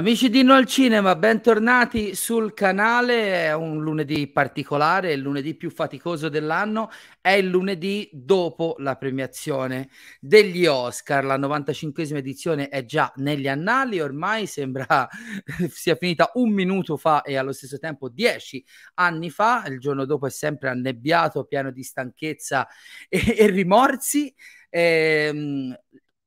[0.00, 3.44] Amici di No al Cinema, bentornati sul canale.
[3.44, 6.88] È un lunedì particolare, il lunedì più faticoso dell'anno.
[7.20, 11.22] È il lunedì dopo la premiazione degli Oscar.
[11.26, 15.06] La 95esima edizione è già negli annali, ormai sembra
[15.68, 18.64] sia finita un minuto fa e allo stesso tempo dieci
[18.94, 19.64] anni fa.
[19.66, 22.66] Il giorno dopo è sempre annebbiato, pieno di stanchezza
[23.06, 24.34] e, e rimorsi.
[24.70, 25.76] Ehm,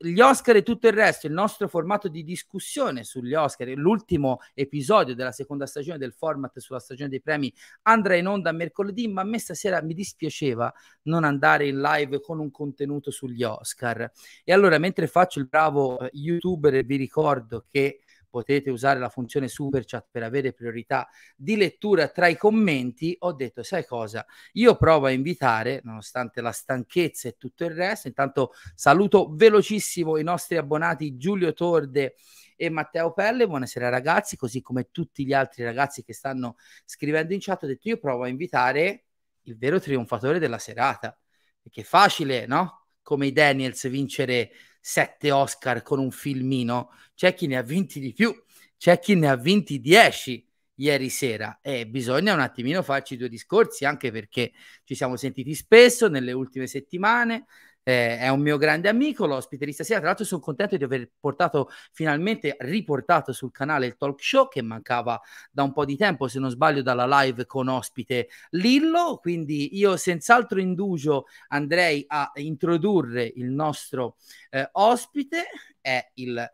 [0.04, 5.16] gli Oscar e tutto il resto, il nostro formato di discussione sugli Oscar, l'ultimo episodio
[5.16, 9.26] della seconda stagione del format sulla stagione dei premi andrà in onda mercoledì, ma a
[9.26, 10.74] me stasera mi dispiaceva
[11.04, 14.12] non andare in live con un contenuto sugli Oscar.
[14.44, 18.03] E allora, mentre faccio il bravo eh, youtuber, vi ricordo che
[18.34, 23.32] potete usare la funzione super chat per avere priorità di lettura tra i commenti, ho
[23.32, 24.26] detto, sai cosa?
[24.54, 30.24] Io provo a invitare, nonostante la stanchezza e tutto il resto, intanto saluto velocissimo i
[30.24, 32.16] nostri abbonati Giulio Torde
[32.56, 37.40] e Matteo Pelle, buonasera ragazzi, così come tutti gli altri ragazzi che stanno scrivendo in
[37.40, 39.04] chat, ho detto io provo a invitare
[39.44, 41.16] il vero trionfatore della serata,
[41.62, 42.88] perché è facile, no?
[43.04, 44.50] Come i Daniels vincere
[44.86, 48.36] sette Oscar con un filmino, c'è chi ne ha vinti di più,
[48.78, 50.46] c'è chi ne ha vinti dieci
[50.76, 51.60] ieri sera.
[51.62, 54.52] E bisogna un attimino farci due discorsi anche perché
[54.84, 57.46] ci siamo sentiti spesso nelle ultime settimane
[57.84, 60.00] eh, è un mio grande amico, l'ospite di stasera.
[60.00, 64.62] Tra l'altro, sono contento di aver portato finalmente riportato sul canale il talk show che
[64.62, 65.20] mancava
[65.52, 69.18] da un po' di tempo, se non sbaglio, dalla live con ospite Lillo.
[69.22, 74.16] Quindi, io senz'altro indugio andrei a introdurre il nostro
[74.50, 75.44] eh, ospite,
[75.82, 76.52] è il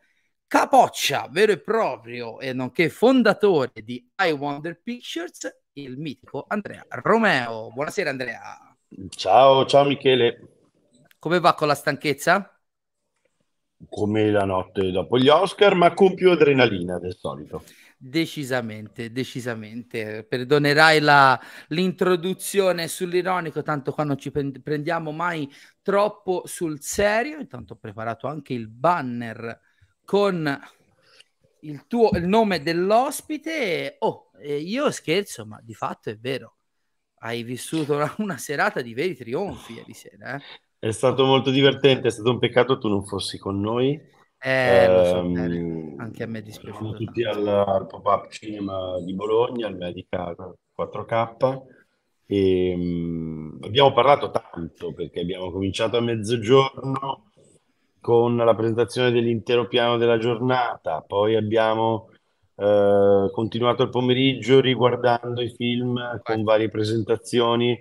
[0.47, 7.72] capoccia vero e proprio e nonché fondatore di I Wonder Pictures, il mitico Andrea Romeo.
[7.72, 8.75] Buonasera, Andrea.
[9.09, 10.59] Ciao, ciao Michele.
[11.19, 12.57] Come va con la stanchezza?
[13.90, 17.63] Come la notte dopo gli Oscar, ma con più adrenalina del solito.
[17.97, 20.24] Decisamente, decisamente.
[20.24, 21.38] Perdonerai la,
[21.68, 25.50] l'introduzione sull'ironico, tanto qua non ci prendiamo mai
[25.81, 27.40] troppo sul serio.
[27.40, 29.59] Intanto ho preparato anche il banner
[30.06, 30.59] con
[31.62, 33.97] il, tuo, il nome dell'ospite.
[34.00, 36.56] Oh, io scherzo, ma di fatto è vero.
[37.19, 40.36] Hai vissuto una, una serata di veri trionfi ieri sera.
[40.36, 40.41] Eh?
[40.79, 44.00] È stato molto divertente, è stato un peccato tu non fossi con noi.
[44.41, 46.79] Eh, lo so, eh, anche a me è dispiaciuto.
[46.79, 50.34] Siamo tutti al, al pop-up cinema di Bologna, al Medica
[50.73, 51.62] 4K.
[52.25, 57.31] E, um, abbiamo parlato tanto perché abbiamo cominciato a mezzogiorno
[58.00, 62.07] con la presentazione dell'intero piano della giornata, poi abbiamo
[62.56, 67.78] uh, continuato il pomeriggio riguardando i film con varie presentazioni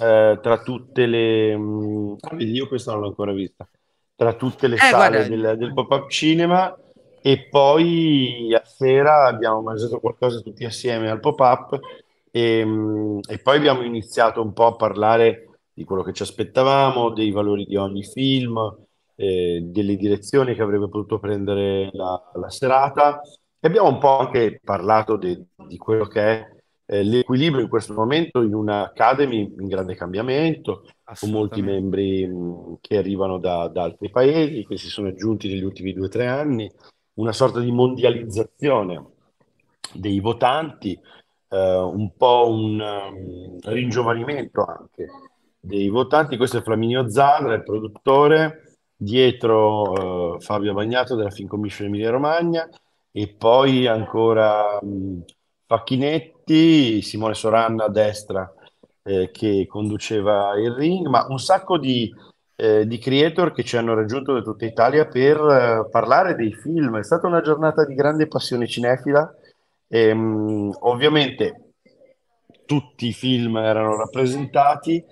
[0.00, 1.56] eh, tra tutte le...
[1.56, 3.68] Mh, mm, io questa non l'ho ancora vista.
[4.16, 6.76] Tra tutte le eh, sale del, del pop-up cinema
[7.20, 11.78] e poi a sera abbiamo mangiato qualcosa tutti assieme al pop-up
[12.30, 16.22] e, mh, mm, e poi abbiamo iniziato un po' a parlare di quello che ci
[16.22, 18.58] aspettavamo, dei valori di ogni film,
[19.16, 23.20] eh, delle direzioni che avrebbe potuto prendere la, la serata
[23.58, 26.53] e abbiamo un po' anche parlato de, di quello che è
[26.86, 30.84] eh, l'equilibrio in questo momento in una Academy in grande cambiamento,
[31.18, 35.64] con molti membri mh, che arrivano da, da, altri paesi, che si sono aggiunti negli
[35.64, 36.70] ultimi due o tre anni,
[37.14, 39.12] una sorta di mondializzazione
[39.92, 40.98] dei votanti,
[41.48, 45.08] eh, un po' un um, ringiovanimento anche
[45.60, 46.36] dei votanti.
[46.36, 52.68] Questo è Flaminio Zadra, il produttore, dietro uh, Fabio Bagnato della Film Commission Emilia Romagna
[53.10, 55.22] e poi ancora mh,
[55.66, 58.52] Facchinetti, Simone Soranna a destra
[59.02, 62.12] eh, che conduceva il ring, ma un sacco di,
[62.56, 66.98] eh, di creator che ci hanno raggiunto da tutta Italia per eh, parlare dei film.
[66.98, 69.34] È stata una giornata di grande passione cinefila.
[69.86, 71.72] E, ehm, mh, ovviamente
[72.64, 75.04] tutti i film erano rappresentati,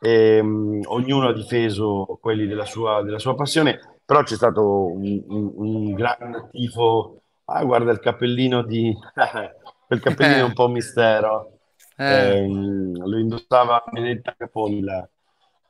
[0.00, 5.24] e, mh, ognuno ha difeso quelli della sua, della sua passione, però c'è stato un,
[5.28, 7.16] un, un gran tifo.
[7.46, 8.96] Ah, guarda il cappellino di
[9.90, 11.58] quel cappellino è un po' mistero.
[11.96, 12.04] Eh.
[12.04, 15.08] Eh, lo indossava Benedetta Caponi, la,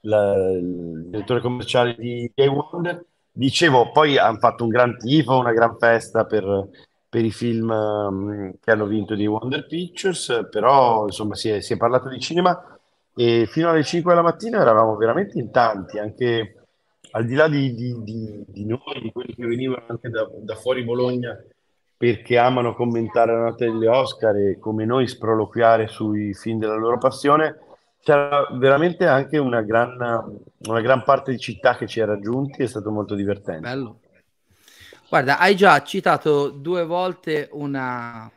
[0.03, 3.03] la, il direttore commerciale di Gay Wonder.
[3.33, 6.69] Dicevo, poi hanno fatto un gran tifo, una gran festa per,
[7.09, 11.73] per i film um, che hanno vinto di Wonder Pictures, però insomma si è, si
[11.73, 12.79] è, parlato di cinema
[13.17, 16.57] e fino alle 5 della mattina eravamo veramente in tanti, anche
[17.13, 20.55] al di là di, di, di, di noi, di quelli che venivano anche da, da
[20.57, 21.43] fuori Bologna
[22.01, 26.97] perché amano commentare la notte degli Oscar e come noi sproloquiare sui film della loro
[26.97, 27.59] passione,
[28.03, 29.99] c'era veramente anche una gran,
[30.61, 33.61] una gran parte di città che ci ha raggiunti, è stato molto divertente.
[33.61, 34.01] Bello.
[35.11, 38.33] Guarda, hai già citato due volte una,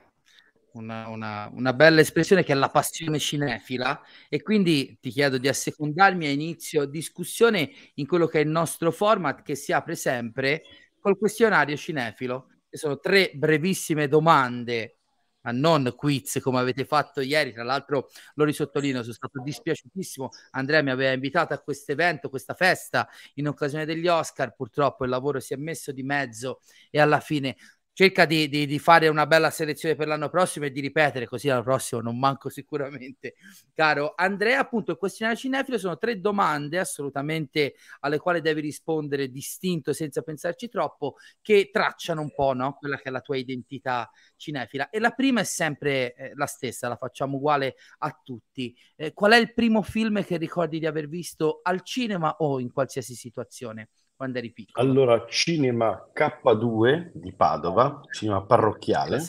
[0.73, 5.47] una, una, una, bella espressione che è la passione cinefila e quindi ti chiedo di
[5.47, 10.63] assecondarmi a inizio discussione in quello che è il nostro format che si apre sempre
[10.99, 14.97] col questionario cinefilo, sono tre brevissime domande
[15.43, 17.53] ma non quiz come avete fatto ieri.
[17.53, 20.29] Tra l'altro, lo risottolineo, sono stato dispiaciutissimo.
[20.51, 24.55] Andrea mi aveva invitato a questo evento, questa festa in occasione degli Oscar.
[24.55, 27.55] Purtroppo il lavoro si è messo di mezzo e alla fine
[27.93, 31.47] cerca di, di, di, fare una bella selezione per l'anno prossimo e di ripetere così
[31.47, 33.35] l'anno prossimo non manco sicuramente
[33.73, 34.59] caro Andrea.
[34.59, 40.69] Appunto il questionario cinefilo sono tre domande assolutamente alle quali devi rispondere distinto senza pensarci
[40.69, 42.73] troppo che tracciano un po' no?
[42.73, 44.89] quella che è la tua identità cinefila.
[44.89, 48.75] E la prima è sempre eh, la stessa la facciamo uguale a tutti.
[48.95, 52.71] Eh, qual è il primo film che ricordi di aver visto al cinema o in
[52.71, 53.89] qualsiasi situazione
[54.23, 54.87] quando eri piccolo?
[54.87, 59.21] Allora, cinema K2 di Padova, cinema parrocchiale.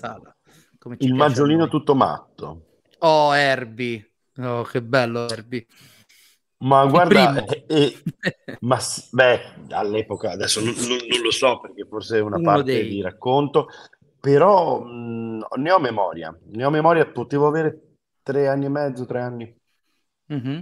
[0.98, 2.66] Il Maggiolino tutto matto.
[2.98, 4.12] Oh, Herbie.
[4.38, 5.66] Oh, che bello Herbie.
[6.58, 8.02] Ma guarda, eh, eh,
[8.60, 8.78] ma
[9.10, 12.88] beh, all'epoca, adesso non, non, non, lo so perché forse è una Uno parte dei...
[12.88, 13.66] di racconto,
[14.20, 19.20] però mh, ne ho memoria, ne ho memoria, potevo avere tre anni e mezzo, tre
[19.20, 19.54] anni.
[20.32, 20.60] Mm-hmm.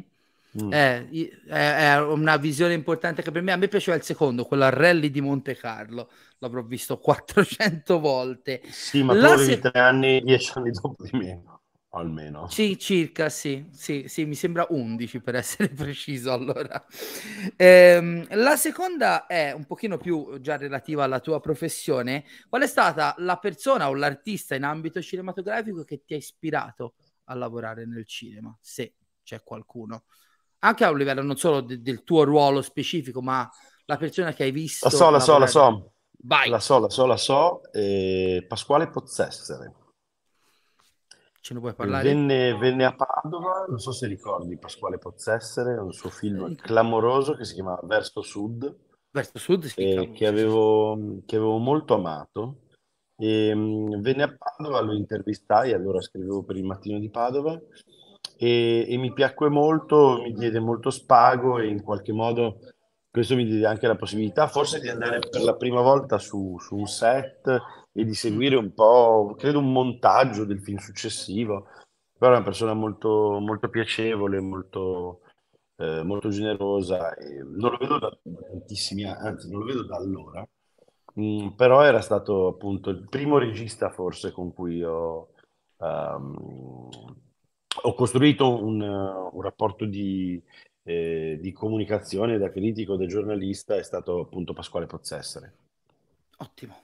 [0.60, 0.70] Mm.
[0.70, 1.08] È,
[1.46, 5.10] è, una visione importante che per me, a me piaceva il secondo, quello al rally
[5.10, 8.60] di Monte Carlo, l'avrò visto 400 volte.
[8.70, 9.58] Sì, ma La tu se...
[9.60, 11.42] tre anni, dieci anni dopo di me,
[11.90, 12.48] almeno.
[12.48, 16.84] Sì, circa, sì, sì, sì, mi sembra 11 per essere preciso allora.
[17.56, 22.24] Ehm, la seconda è un pochino più già relativa alla tua professione.
[22.50, 26.94] Qual è stata la persona o l'artista in ambito cinematografico che ti ha ispirato
[27.24, 30.04] a lavorare nel cinema, se c'è qualcuno?
[30.64, 33.48] Anche a un livello non solo de- del tuo ruolo specifico, ma
[33.84, 34.88] la persona che hai visto.
[34.88, 35.92] La so, la so, la so.
[36.24, 36.48] Vai.
[36.48, 37.72] La so, la so, la so.
[37.72, 39.74] Eh, Pasquale Pozzessere.
[41.40, 42.04] Ce ne puoi parlare?
[42.04, 47.34] Venne, venne, a Padova, non so se ricordi Pasquale Pozzessere, un suo film eh, clamoroso
[47.34, 48.72] che si chiama Verso Sud.
[49.10, 52.60] Verso Sud, sì, eh, che, avevo, che avevo molto amato.
[53.16, 57.60] E, mh, venne a Padova, lo intervistai, allora scrivevo per il Mattino di Padova
[58.36, 62.58] e, e, mi piacque molto, mi diede molto spago e in qualche modo
[63.10, 66.76] questo mi diede anche la possibilità forse di andare per la prima volta su, su
[66.76, 67.46] un set
[67.92, 71.66] e di seguire un po', credo un montaggio del film successivo,
[72.18, 75.20] però è una persona molto, molto piacevole, molto,
[75.76, 77.14] eh, molto generosa,
[77.44, 80.48] non lo vedo da, tantissimi anni, anzi non lo vedo da allora,
[81.20, 85.28] mm, però era stato appunto il primo regista forse con cui ho...
[85.76, 86.88] Um,
[87.80, 90.40] ho costruito un, un rapporto di,
[90.84, 95.54] eh, di, comunicazione da critico, da giornalista, è stato appunto Pasquale Pozzessere.
[96.38, 96.82] Ottimo,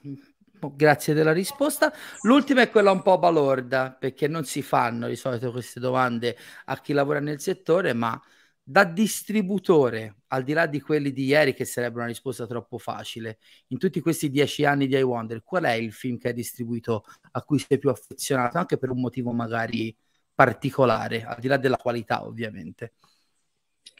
[0.75, 1.93] grazie della risposta.
[2.23, 6.81] L'ultima è quella un po' balorda, perché non si fanno di solito queste domande a
[6.81, 8.21] chi lavora nel settore, ma
[8.63, 13.39] da distributore, al di là di quelli di ieri che sarebbe una risposta troppo facile,
[13.69, 17.43] in tutti questi dieci anni di iWonder, qual è il film che hai distribuito a
[17.43, 19.97] cui sei più affezionato, anche per un motivo magari
[20.39, 22.93] particolare, al di là della qualità ovviamente?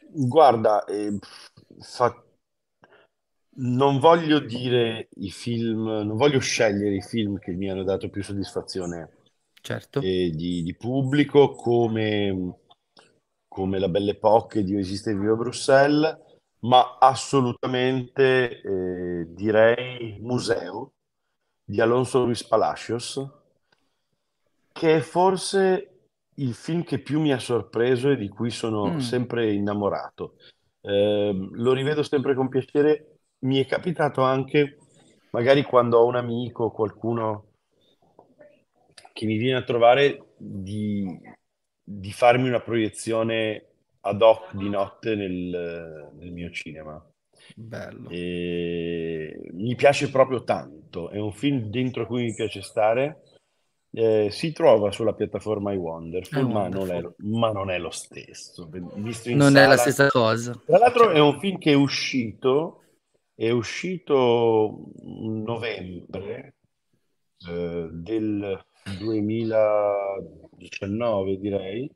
[0.07, 1.19] Guarda, eh,
[1.81, 2.23] fa...
[3.55, 8.23] non voglio dire i film, non voglio scegliere i film che mi hanno dato più
[8.23, 9.17] soddisfazione
[9.59, 9.99] certo.
[9.99, 12.59] eh, di, di, pubblico come,
[13.49, 16.17] come La Belle Époque di Esiste Viva Bruxelles,
[16.59, 20.93] ma assolutamente eh, direi Museo
[21.65, 23.29] di Alonso Luis Palacios,
[24.71, 25.98] che forse
[26.39, 28.97] il film che più mi ha sorpreso e di cui sono mm.
[28.97, 30.35] sempre innamorato.
[30.81, 33.19] Eh, lo rivedo sempre con piacere.
[33.39, 34.77] Mi è capitato anche,
[35.31, 37.45] magari quando ho un amico o qualcuno
[39.13, 41.19] che mi viene a trovare, di,
[41.83, 43.65] di farmi una proiezione
[44.01, 47.03] ad hoc di notte nel, nel mio cinema.
[47.55, 48.09] Bello.
[48.09, 51.09] E mi piace proprio tanto.
[51.09, 53.23] È un film dentro cui mi piace stare
[53.91, 58.69] eh, si trova sulla piattaforma iWonderful, ma, non è, ma non è lo stesso.
[58.71, 59.63] non sala.
[59.63, 60.61] è la stessa cosa.
[60.65, 62.83] Tra l'altro è un film che è uscito,
[63.33, 66.53] è uscito novembre
[67.47, 68.63] eh, del
[68.99, 71.89] 2019, direi,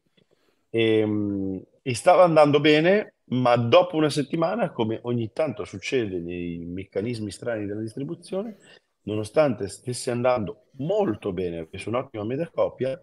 [0.70, 6.58] e, mm, e stava andando bene, ma dopo una settimana, come ogni tanto succede nei
[6.58, 8.58] meccanismi strani della distribuzione,
[9.04, 13.00] nonostante stesse andando molto bene, perché su un'ottima media coppia,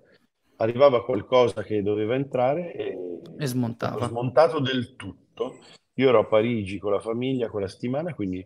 [0.56, 2.98] arrivava qualcosa che doveva entrare e,
[3.38, 4.06] E smontava.
[4.06, 5.58] Smontato del tutto.
[5.94, 8.44] Io ero a Parigi con la famiglia quella settimana, quindi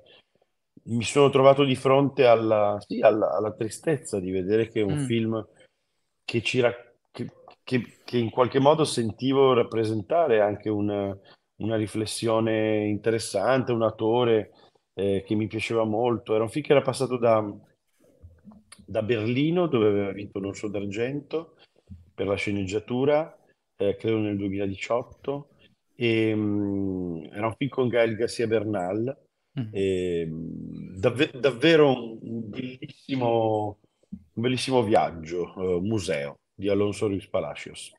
[0.86, 5.06] mi sono trovato di fronte alla, sì, alla, alla tristezza di vedere che un Mm.
[5.06, 5.48] film
[6.24, 6.74] che, ci ra-
[7.10, 7.30] che,
[7.62, 11.16] che- che in qualche modo sentivo rappresentare anche una,
[11.56, 14.50] una riflessione interessante, un autore
[14.94, 16.34] eh, che mi piaceva molto.
[16.34, 17.42] Era un film che era passato da,
[18.84, 21.56] da Berlino, dove aveva vinto l'Orso d'Argento
[22.14, 23.36] per la sceneggiatura,
[23.76, 25.48] eh, credo nel 2018.
[25.96, 29.16] E, mm, era un film con Gael Garcia Bernal.
[29.58, 29.68] Mm.
[29.70, 37.92] E, mm, davve- davvero un, bellissimo, un bellissimo viaggio, eh, museo di Alonso Ruiz Palacios.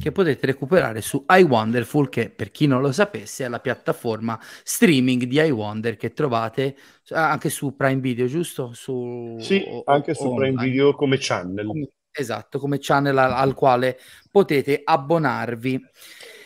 [0.00, 5.24] Che potete recuperare su iWonderful, che per chi non lo sapesse è la piattaforma streaming
[5.24, 6.76] di iWonder che trovate
[7.10, 8.72] ah, anche su Prime Video, giusto?
[8.72, 10.64] Su, Sì, o- anche su Prime online.
[10.64, 11.66] Video come channel.
[11.66, 11.88] Come-
[12.18, 13.98] Esatto, come channel al, al quale
[14.30, 15.84] potete abbonarvi.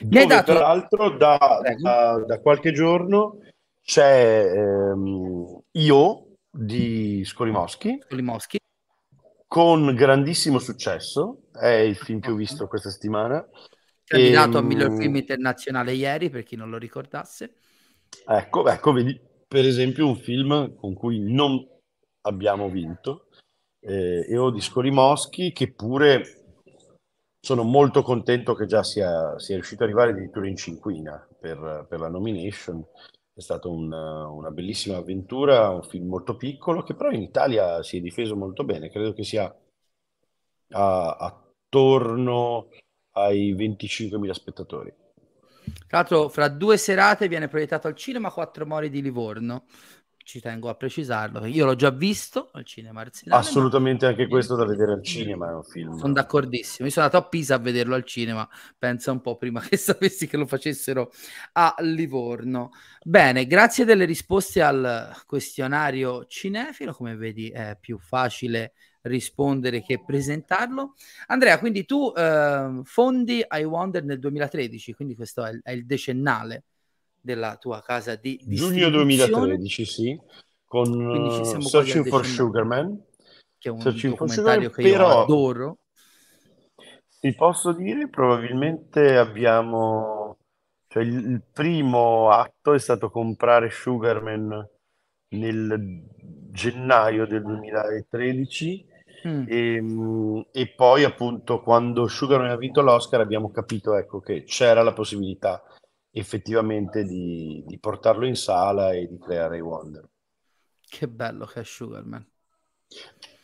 [0.00, 0.52] Dove dato...
[0.52, 1.83] peraltro da, Prego.
[1.83, 3.38] da- da qualche giorno
[3.80, 8.59] c'è ehm, Io di Skolimowski Moschi.
[9.50, 13.45] Con grandissimo successo, è il film ho visto questa settimana.
[14.04, 17.54] candidato a Ehm, miglior film internazionale ieri, per chi non lo ricordasse.
[18.28, 21.66] Ecco, ecco, vedi, per esempio un film con cui non
[22.21, 23.26] abbiamo vinto,
[23.80, 26.23] eh, Io di Skolimowski, che pure
[27.40, 31.99] sono molto contento che già sia, sia riuscito ad arrivare addirittura in cinquina per, per
[31.99, 32.87] la nomination.
[33.34, 37.96] È stata un- una bellissima avventura, un film molto piccolo che però in Italia si
[37.96, 38.88] è difeso molto bene.
[38.88, 39.52] Credo che sia
[40.72, 42.68] a- attorno
[43.12, 44.92] ai 25.000 spettatori.
[45.87, 49.64] Tra l'altro, fra due serate viene proiettato al cinema Quattro Mori di Livorno.
[50.22, 51.44] Ci tengo a precisarlo.
[51.46, 53.42] Io l'ho già visto al cinema Arsenale.
[53.42, 55.98] ma- Assolutamente anche questo da vedere al cinema, è un film.
[55.98, 56.86] Sono d'accordissimo.
[56.86, 58.48] Io sono andato a Pisa a vederlo al cinema.
[58.78, 61.10] Pensa un po' prima che sapessi che lo facessero
[61.52, 62.70] a Livorno.
[63.02, 66.92] Bene, grazie delle risposte al questionario cinefilo.
[66.92, 70.94] Come vedi, è più facile rispondere che presentarlo.
[71.26, 75.86] Andrea, quindi tu eh, fondi I Wonder nel 2013, quindi questo è il, è il
[75.86, 76.64] decennale
[77.20, 80.20] della tua casa di Giugno distribuzione, 2013, sì,
[80.64, 82.24] con uh, Searching for.
[82.24, 83.02] Sugarman.
[83.58, 85.78] che è un Searching documentario Sugar, che io però- adoro.
[87.20, 90.38] Ti posso dire, probabilmente abbiamo...
[90.88, 94.68] Cioè, il, il primo atto è stato comprare Sugarman
[95.34, 96.02] nel
[96.50, 98.88] gennaio del 2013
[99.26, 99.44] Mm.
[99.48, 104.82] e, mm, e poi appunto quando Sugarman ha vinto l'Oscar abbiamo capito ecco, che c'era
[104.82, 105.62] la possibilità
[106.10, 110.08] effettivamente di, di portarlo in sala e di creare i Wonder.
[110.80, 112.26] Che bello che è Sugarman.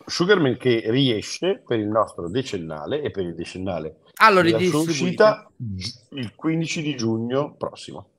[0.05, 4.79] Sugarman che riesce per il nostro decennale e per il decennale Ah, lo della sua
[4.79, 8.09] uscita il 15 di giugno prossimo.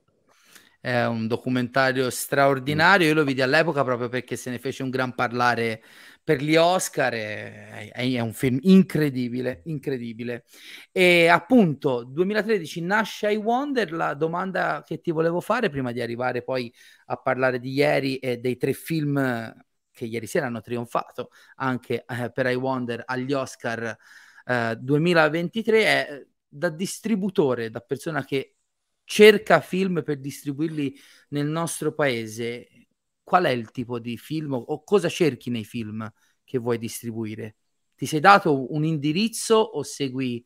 [0.81, 3.09] È un documentario straordinario.
[3.09, 5.83] Io lo vidi all'epoca proprio perché se ne fece un gran parlare
[6.23, 7.13] per gli Oscar.
[7.13, 10.45] È, è un film incredibile, incredibile.
[10.93, 13.93] E appunto, 2013 nasce I Wonder.
[13.93, 16.73] La domanda che ti volevo fare prima di arrivare poi
[17.07, 19.55] a parlare di ieri e dei tre film
[19.91, 23.97] che ieri sera hanno trionfato anche eh, per I Wonder agli Oscar
[24.49, 28.55] eh, 2023 è da distributore, da persona che
[29.09, 30.95] cerca film per distribuirli
[31.31, 32.89] nel nostro paese,
[33.23, 36.07] qual è il tipo di film o, cosa cerchi nei film
[36.45, 37.57] che vuoi distribuire?
[37.95, 40.45] Ti sei dato un indirizzo o segui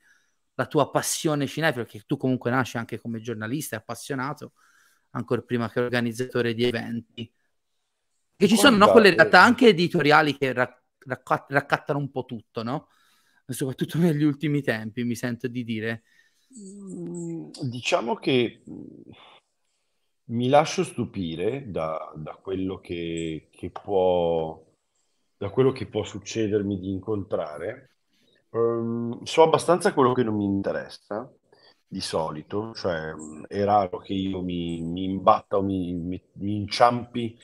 [0.55, 1.85] la tua passione cinefila?
[1.85, 4.53] Perché tu comunque nasci anche come giornalista appassionato,
[5.11, 7.33] ancora prima che organizzatore di eventi.
[8.37, 12.87] Che ci sono no, quelle realtà anche editoriali che racca- raccattano un po' tutto, no?
[13.45, 16.05] Soprattutto negli ultimi tempi, mi sento di dire.
[16.57, 19.11] Mm, Diciamo che mm,
[20.27, 24.63] mi lascio stupire da, da quello che, che può,
[25.37, 27.91] da quello che può succedermi di incontrare.
[28.51, 31.31] Ehm, so abbastanza quello che non mi interessa
[31.87, 36.57] di solito, cioè mm, è raro che io mi, mi imbatta o mi, mi- mi
[36.57, 37.37] inciampi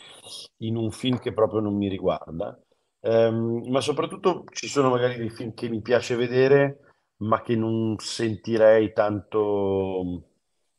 [0.58, 2.58] in un film che proprio non mi riguarda.
[3.00, 6.87] Ehm, ma soprattutto ci sono magari dei film che mi piace vedere
[7.18, 10.16] ma che non sentirei tanto mm,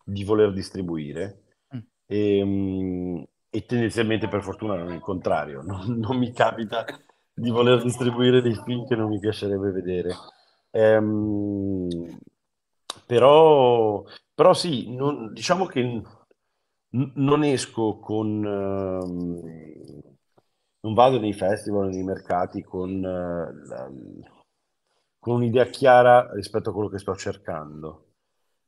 [0.03, 1.43] di voler distribuire.
[1.75, 1.79] Mm.
[2.08, 6.86] E, mm, e tendenzialmente per fortuna non è il contrario, non, non mi capita
[7.34, 10.13] di voler distribuire dei film che non mi piacerebbe vedere.
[10.72, 11.88] Ehm,
[13.05, 14.03] però,
[14.34, 16.03] però sì, non- diciamo che n-
[17.15, 18.43] non esco con...
[18.46, 20.01] ehm,
[20.81, 23.91] non vado nei festival, nei mercati con, eh, la-
[25.20, 28.06] con un'idea chiara rispetto a quello che sto cercando.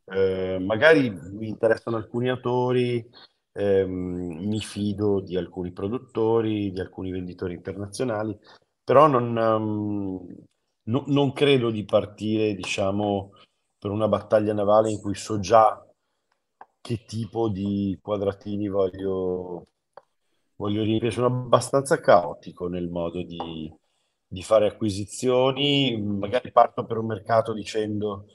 [0.06, 3.08] eh, magari mi interessano alcuni autori,
[3.54, 8.38] ehm, mi fido di alcuni produttori, di alcuni venditori internazionali,
[8.84, 10.36] però non, ehm,
[10.90, 13.32] no- non credo di partire, diciamo,
[13.80, 15.82] per una battaglia navale in cui so già
[16.82, 19.66] che tipo di quadratini voglio,
[20.56, 21.12] voglio riempire.
[21.12, 23.72] Sono abbastanza caotico nel modo di,
[24.32, 28.28] di fare acquisizioni, magari parto per un mercato dicendo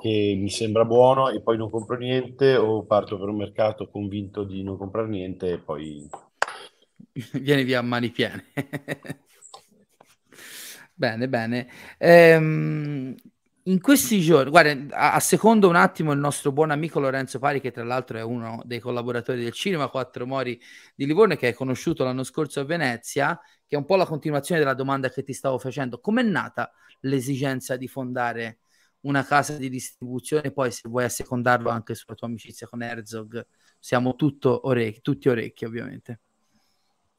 [0.00, 4.44] che mi sembra buono e poi non compro niente, o parto per un mercato convinto
[4.44, 6.08] di non comprare niente e poi...
[7.32, 8.44] Vieni via a mani piene.
[10.94, 11.68] bene, bene.
[11.98, 13.16] Ehm,
[13.64, 17.60] in questi giorni, guarda, a, a, secondo un attimo il nostro buon amico Lorenzo Pari,
[17.60, 20.60] che tra l'altro è uno dei collaboratori del cinema Quattro Mori
[20.94, 23.36] di Livorno, che hai conosciuto l'anno scorso a Venezia,
[23.70, 26.00] che è un po' la continuazione della domanda che ti stavo facendo.
[26.00, 26.72] Com'è nata
[27.02, 28.58] l'esigenza di fondare
[29.02, 30.50] una casa di distribuzione?
[30.50, 33.46] Poi, se vuoi assecondarlo anche sulla tua amicizia con Herzog,
[33.78, 36.20] siamo tutto orecchi, tutti orecchi, ovviamente.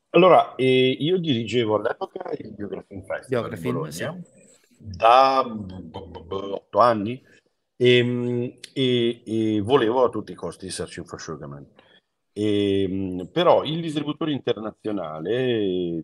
[0.10, 4.40] Allora, eh, io dirigevo all'epoca il Biografin Festival Biografin, sì
[4.84, 7.24] da otto anni
[7.78, 11.66] e, e, e, volevo a tutti i costi Searching for Sugarman.
[12.34, 16.04] E, però il distributore internazionale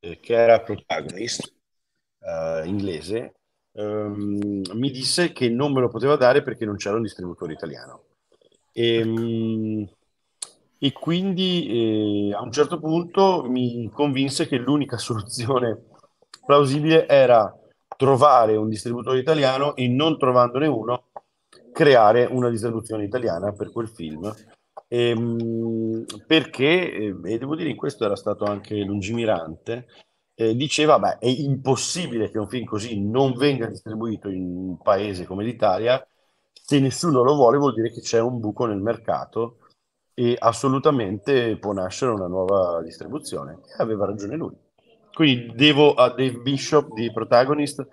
[0.00, 1.52] eh, che era Protagonist
[2.20, 3.34] eh, inglese
[3.72, 8.02] ehm, mi disse che non me lo poteva dare perché non c'era un distributore italiano.
[8.72, 9.88] E,
[10.78, 15.82] e quindi eh, a un certo punto mi convinse che l'unica soluzione
[16.44, 17.56] plausibile era
[17.96, 21.04] trovare un distributore italiano e non trovandone uno,
[21.72, 24.32] creare una distribuzione italiana per quel film.
[24.88, 29.86] Ehm, perché, eh, e devo dire in questo era stato anche lungimirante,
[30.34, 35.24] eh, diceva beh è impossibile che un film così non venga distribuito in un paese
[35.26, 36.04] come l'Italia,
[36.52, 39.58] se nessuno lo vuole vuol dire che c'è un buco nel mercato
[40.14, 43.60] e assolutamente può nascere una nuova distribuzione.
[43.66, 44.54] E aveva ragione lui.
[45.12, 47.86] Quindi devo a Dave Bishop di Protagonist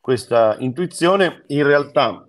[0.00, 1.44] questa intuizione.
[1.48, 2.26] In realtà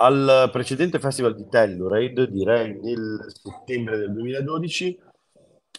[0.00, 4.98] al precedente festival di Telluride, direi nel settembre del 2012,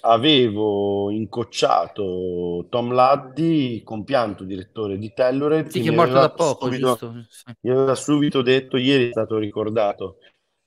[0.01, 5.69] avevo incocciato Tom Laddy, compianto direttore di Telluride.
[5.69, 7.25] Sì, che è morto da poco, subito, giusto?
[7.27, 7.53] Sì.
[7.61, 10.17] Mi aveva subito detto, ieri è stato ricordato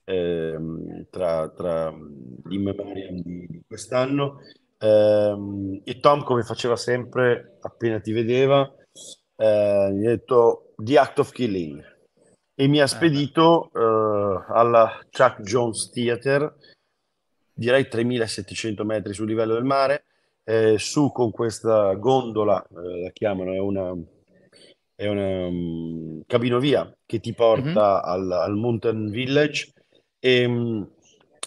[0.03, 1.93] ehm, tra, tra
[2.49, 4.39] in memoria di, di quest'anno,
[4.83, 8.69] Ehm, e Tom, come faceva sempre, appena ti vedeva,
[9.37, 11.91] eh, mi ha detto The Act of Killing
[12.55, 16.55] e mi ha eh, spedito eh, alla Chuck Jones Theater,
[17.53, 20.05] direi 3700 metri sul livello del mare,
[20.43, 23.93] eh, su con questa gondola, eh, la chiamano, è una,
[24.95, 28.03] è una um, cabinovia che ti porta mm-hmm.
[28.03, 29.73] al, al, Mountain Village.
[30.19, 30.89] E, um,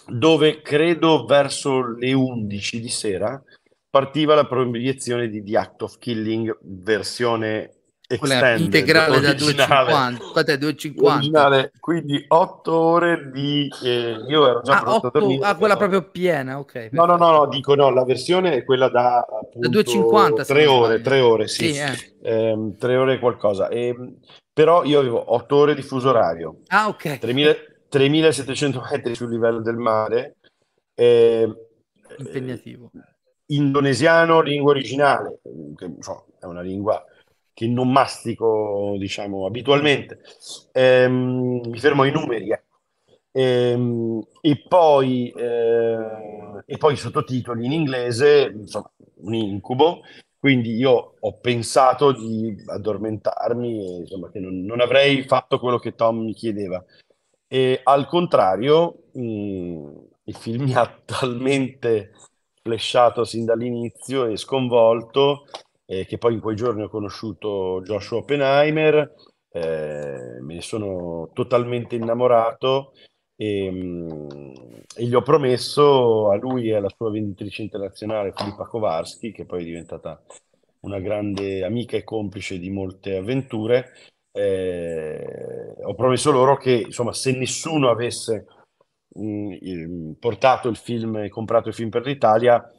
[0.09, 3.43] dove credo verso le 11 di sera
[3.89, 7.76] partiva la proiezione di The Act of Killing versione
[8.07, 14.81] extended, integrale da 250 quanto è 250 quindi 8 ore di eh, io ero già
[14.81, 15.89] ah, 8, a dormire, ah quella però.
[15.89, 19.59] proprio piena ok no no no no dico no la versione è quella da appunto,
[19.59, 22.51] da 250 3 ore 3 ore sì, sì eh.
[22.51, 23.95] eh, 3 ore qualcosa e,
[24.53, 27.55] però io avevo 8 ore di fuso orario ah ok 3000
[27.89, 30.35] 3700 metri sul livello del mare.
[30.93, 31.49] Eh,
[32.17, 32.91] Impegnativo.
[33.47, 35.39] Indonesiano, lingua originale,
[35.75, 37.03] che insomma, è una lingua
[37.57, 40.19] che non mastico, diciamo, abitualmente.
[40.71, 42.77] Eh, mi fermo ai numeri, ecco.
[43.31, 45.97] Eh, e, poi, eh,
[46.67, 48.91] e poi sottotitoli in inglese, insomma,
[49.21, 50.01] un incubo.
[50.37, 56.25] Quindi io ho pensato di addormentarmi, insomma, che non, non avrei fatto quello che Tom
[56.25, 56.85] mi chiedeva.
[57.47, 62.11] E al contrario, mh, mm, il film mi ha talmente
[62.61, 65.45] flashato sin dall'inizio e sconvolto
[65.87, 69.13] eh, che poi in quei giorni ho conosciuto Joshua Oppenheimer,
[69.49, 72.91] eh, me ne sono totalmente innamorato
[73.35, 74.27] e, mm,
[74.95, 79.61] e, gli ho promesso a lui e alla sua venditrice internazionale Filippa Kowarski, che poi
[79.61, 80.21] è diventata
[80.81, 83.93] una grande amica e complice di molte avventure,
[84.31, 88.45] eh, ho promesso loro che insomma se nessuno avesse
[89.15, 92.71] mh, mm, portato il film e comprato il film per l'Italia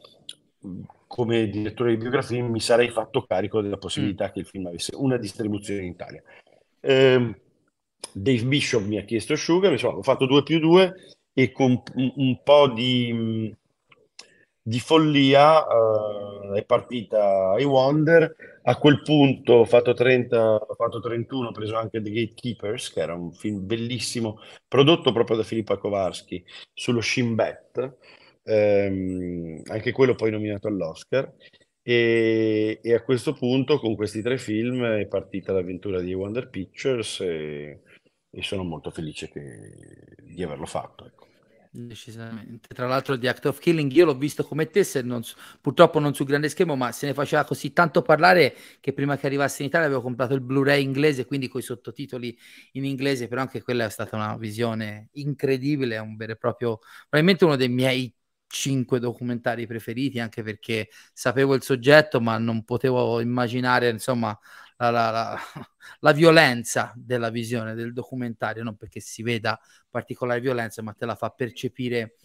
[1.09, 4.31] come direttore di biografia mi sarei fatto carico della possibilità mm.
[4.31, 6.21] che il film avesse una distribuzione in Italia.
[6.79, 7.41] Eh,
[8.13, 10.93] Dave Bishop mi ha chiesto Sugar insomma ho fatto 2 più 2
[11.33, 13.51] e con un, po' di
[14.61, 20.99] di follia uh, è partita I Wonder, a quel punto ho fatto, 30, ho fatto
[20.99, 25.77] 31, ho preso anche The Gatekeepers, che era un film bellissimo, prodotto proprio da Filippa
[25.77, 27.97] Kowarski, sullo Shin Bet,
[28.49, 31.33] ehm, anche quello poi nominato all'Oscar,
[31.81, 37.21] e, e, a questo punto con questi tre film è partita l'avventura di Wonder Pictures
[37.21, 37.81] e,
[38.29, 39.73] e sono molto felice che,
[40.23, 41.05] di averlo fatto.
[41.05, 41.27] Ecco.
[41.71, 42.73] Decisamente.
[42.73, 45.21] Tra l'altro di Act of Killing io l'ho visto come te, non
[45.61, 49.27] purtroppo non sul grande schermo, ma se ne faceva così tanto parlare che prima che
[49.27, 52.35] arrivasse in Italia avevo comprato il Blu-ray inglese, quindi con i sottotitoli
[52.71, 57.45] in inglese, però anche quella è stata una visione incredibile, un vero e proprio, probabilmente
[57.45, 58.11] uno dei miei
[58.49, 64.37] cinque documentari preferiti, anche perché sapevo il soggetto, ma non potevo immaginare, insomma,
[64.77, 65.39] la, la, la,
[65.99, 69.59] la, violenza della visione del documentario, non perché si veda
[69.89, 72.15] particolare violenza, ma te la fa percepire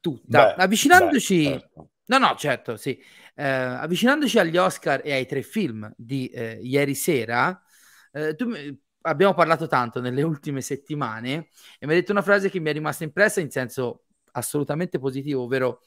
[0.00, 0.54] tutta.
[0.54, 1.42] Beh, Avvicinandoci...
[1.42, 1.90] Beh, certo.
[2.04, 3.00] No, no, certo, sì.
[3.34, 7.62] Eh, avvicinandoci agli Oscar e ai tre film di eh, ieri sera,
[8.12, 8.50] eh, tu,
[9.02, 12.72] abbiamo parlato tanto nelle ultime settimane e mi hai detto una frase che mi è
[12.72, 15.82] rimasta impressa in senso assolutamente positivo, ovvero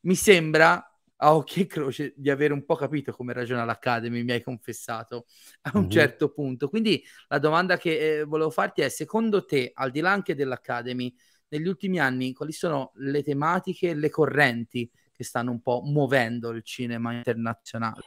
[0.00, 4.32] mi sembra a occhio e croce di avere un po' capito come ragiona l'Academy, mi
[4.32, 5.26] hai confessato
[5.62, 5.90] a un mm-hmm.
[5.90, 6.68] certo punto.
[6.68, 11.14] Quindi la domanda che eh, volevo farti è, secondo te, al di là anche dell'Academy,
[11.48, 16.62] negli ultimi anni quali sono le tematiche, le correnti che stanno un po' muovendo il
[16.62, 18.02] cinema internazionale?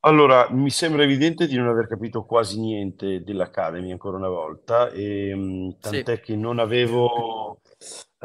[0.00, 5.30] Allora, mi sembra evidente di non aver capito quasi niente dell'Academy ancora una volta, e,
[5.30, 6.20] ehm, tant'è sì.
[6.20, 7.60] che non avevo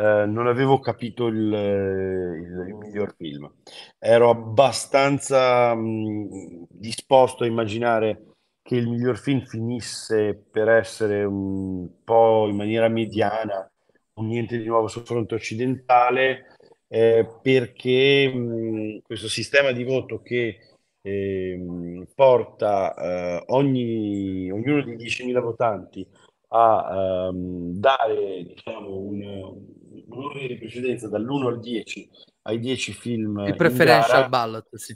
[0.01, 3.51] eh, non avevo capito il, il, il, miglior film.
[3.99, 8.25] Ero abbastanza mh, disposto a immaginare
[8.63, 13.69] che il miglior film finisse per essere un po' in maniera mediana,
[14.15, 20.57] un niente di nuovo sul fronte occidentale, eh, perché mh, questo sistema di voto che
[21.03, 26.07] eh, porta ogni, ognuno dei 10.000 votanti
[26.53, 29.79] a um, dare diciamo, un,
[30.19, 32.09] ordine di precedenza dall'1 al 10
[32.43, 34.95] ai 10 film il preferential ballot sì.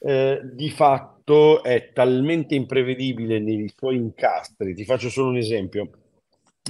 [0.00, 5.90] eh, di fatto è talmente imprevedibile nei suoi incastri ti faccio solo un esempio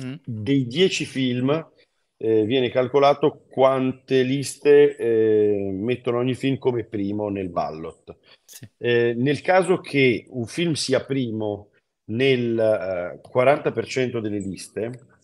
[0.05, 0.15] mm.
[0.25, 1.71] dei 10 film
[2.19, 8.67] eh, viene calcolato quante liste eh, mettono ogni film come primo nel ballot sì.
[8.79, 11.71] Eh, nel caso che un film sia primo
[12.09, 15.16] nel eh, 40% delle liste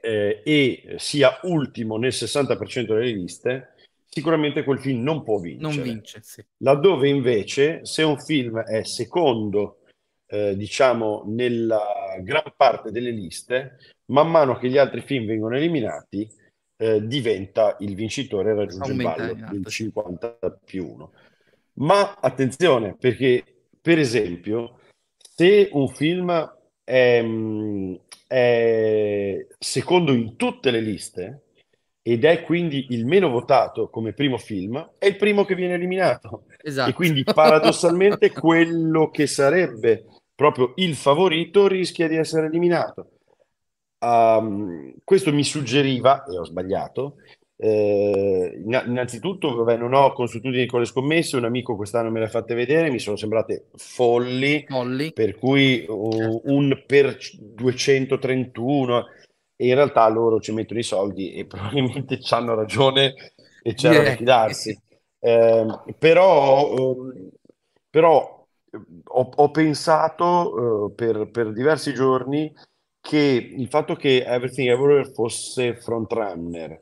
[0.00, 3.74] eh, e sia ultimo nel 60% delle liste,
[4.08, 5.74] sicuramente quel film non può vincere.
[5.74, 6.44] Non vince, sì.
[6.58, 9.80] Laddove invece se un film è secondo,
[10.26, 11.82] eh, diciamo, nella
[12.20, 16.28] gran parte delle liste, man mano che gli altri film vengono eliminati,
[16.76, 21.12] eh, diventa il vincitore e raggiunge Aumenta il ballo del 50 più 1.
[21.74, 23.44] Ma attenzione, perché
[23.80, 24.80] per esempio
[25.16, 27.20] se un film è,
[28.28, 31.42] è secondo in tutte le liste
[32.02, 36.44] ed è quindi il meno votato come primo film, è il primo che viene eliminato.
[36.62, 36.90] Esatto.
[36.90, 43.10] E quindi paradossalmente quello che sarebbe proprio il favorito rischia di essere eliminato.
[43.98, 47.16] Um, questo mi suggeriva, e ho sbagliato,
[47.60, 52.30] eh, innanzitutto, vabbè, non ho consuetudini con le scommesse, un amico quest'anno me le ha
[52.30, 55.12] fatte vedere, mi sono sembrate folli, folli.
[55.12, 56.40] per cui certo.
[56.44, 59.06] un per 231
[59.56, 63.14] e in realtà loro ci mettono i soldi e probabilmente ci hanno ragione
[63.60, 64.04] e c'era yeah.
[64.04, 64.80] da fidarsi.
[65.18, 65.66] Eh,
[65.98, 67.28] però, um,
[67.90, 68.46] però
[69.04, 72.54] ho, ho pensato uh, per, per diversi giorni
[73.00, 76.78] che il fatto che Everything Everywhere fosse frontrunner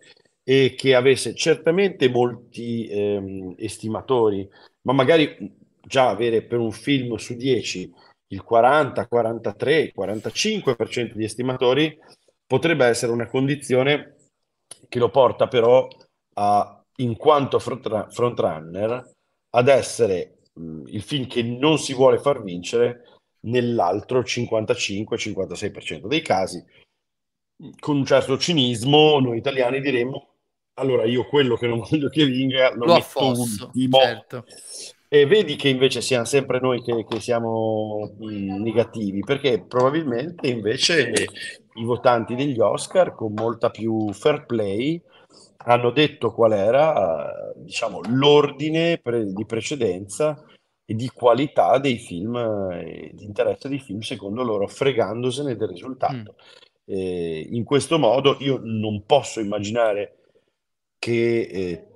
[0.49, 4.49] e che avesse certamente molti ehm, estimatori,
[4.83, 5.37] ma magari
[5.83, 7.93] già avere per un film su 10
[8.29, 11.99] il 40, 43, 45% di estimatori
[12.47, 14.15] potrebbe essere una condizione
[14.89, 15.89] che lo porta però
[16.35, 19.11] a, in quanto frontrunner
[19.51, 26.65] ad essere mh, il film che non si vuole far vincere nell'altro 55-56% dei casi.
[27.81, 30.35] Con un certo cinismo, noi italiani diremmo
[30.79, 33.99] allora io quello che non voglio che vinca lo, lo metto affosso, ultimo.
[33.99, 34.45] Certo.
[35.09, 41.13] E vedi che invece siamo sempre noi che, che siamo mh, negativi, perché probabilmente invece
[41.75, 45.01] i votanti degli Oscar con molta più fair play
[45.59, 50.45] hanno detto qual era, diciamo, l'ordine pre- di precedenza
[50.85, 56.35] e di qualità dei film, eh, di interesse dei film secondo loro, fregandosene del risultato.
[56.37, 56.95] Mm.
[56.95, 60.26] Eh, in questo modo io non posso immaginare
[60.99, 61.89] che eh,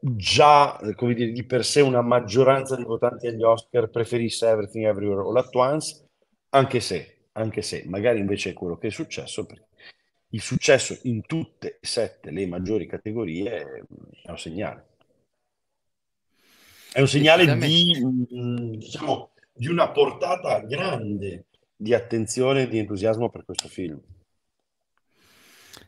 [0.00, 5.22] già, come dire, di per sé una maggioranza di votanti agli Oscar preferisse Everything Everywhere
[5.22, 6.08] All At Once,
[6.50, 9.68] anche se, anche se magari invece è quello che è successo, perché
[10.30, 13.50] il successo in tutte e sette le maggiori categorie
[14.22, 14.86] è un segnale.
[16.92, 23.44] È un segnale di, diciamo, di una portata grande di attenzione e di entusiasmo per
[23.44, 24.00] questo film.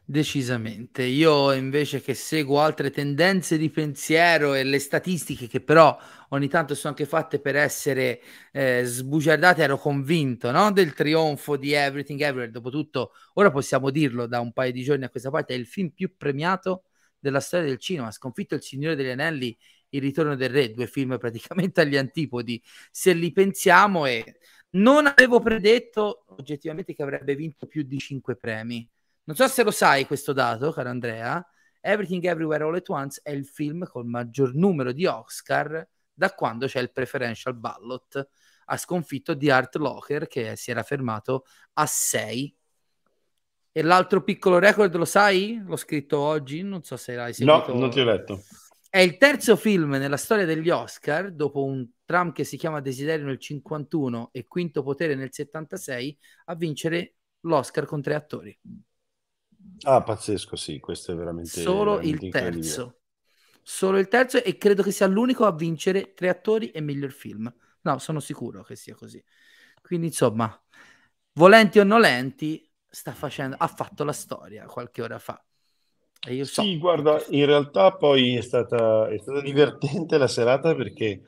[0.06, 1.02] Decisamente.
[1.02, 5.98] Io invece che seguo altre tendenze di pensiero e le statistiche che però
[6.30, 8.20] ogni tanto sono anche fatte per essere
[8.52, 10.70] eh, sbugiardate, ero convinto no?
[10.72, 12.50] del trionfo di Everything Everywhere.
[12.50, 15.88] Dopotutto, ora possiamo dirlo da un paio di giorni a questa parte, è il film
[15.88, 16.84] più premiato
[17.18, 18.08] della storia del cinema.
[18.08, 19.56] Ha sconfitto Il Signore degli Anelli,
[19.88, 24.36] Il Ritorno del Re, due film praticamente agli antipodi, se li pensiamo e
[24.72, 28.86] non avevo predetto oggettivamente che avrebbe vinto più di cinque premi
[29.24, 31.44] non so se lo sai questo dato, caro Andrea.
[31.80, 36.66] Everything Everywhere All at Once è il film col maggior numero di Oscar da quando
[36.66, 38.28] c'è il preferential ballot.
[38.66, 42.56] Ha sconfitto The Art Locker che si era fermato a 6.
[43.72, 45.60] E l'altro piccolo record lo sai?
[45.62, 47.72] L'ho scritto oggi, non so se l'hai seguito.
[47.72, 48.42] No, non ti ho letto.
[48.88, 53.26] È il terzo film nella storia degli Oscar, dopo un tram che si chiama Desiderio
[53.26, 58.56] nel 51 e Quinto Potere nel 76, a vincere l'Oscar con tre attori.
[59.84, 63.00] Ah, pazzesco, sì, questo è veramente solo veramente il terzo.
[63.62, 67.52] Solo il terzo e credo che sia l'unico a vincere tre attori e miglior film.
[67.82, 69.22] No, sono sicuro che sia così.
[69.80, 70.62] Quindi, insomma,
[71.32, 75.42] volenti o nolenti, sta facendo, ha fatto la storia qualche ora fa.
[76.26, 80.74] E io so sì, guarda, in realtà poi è stata, è stata divertente la serata
[80.74, 81.22] perché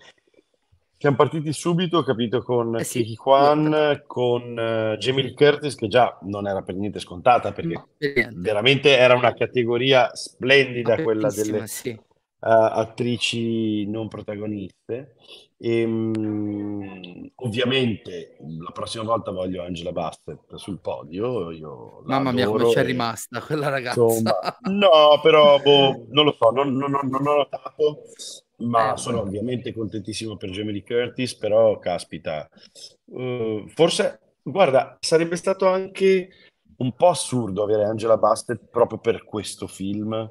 [0.98, 5.88] siamo partiti subito, capito, con eh sì, Kiki Kwan, con uh, Jamie Lee Curtis, che
[5.88, 11.30] già non era per niente scontata, perché no, per veramente era una categoria splendida quella
[11.30, 11.98] delle sì.
[12.40, 15.16] Uh, attrici non protagoniste.
[15.58, 21.50] E, um, ovviamente la prossima volta voglio Angela Bassett sul podio.
[21.50, 24.00] Io Mamma mia, come c'è rimasta quella ragazza.
[24.00, 24.32] Insomma,
[24.70, 28.02] no, però boh, non lo so, non, non, non, non ho notato
[28.58, 32.48] ma eh, sono ovviamente contentissimo per Jamie Curtis, però caspita,
[33.06, 36.28] uh, forse, guarda, sarebbe stato anche
[36.78, 40.30] un po' assurdo avere Angela Bassett proprio per questo film,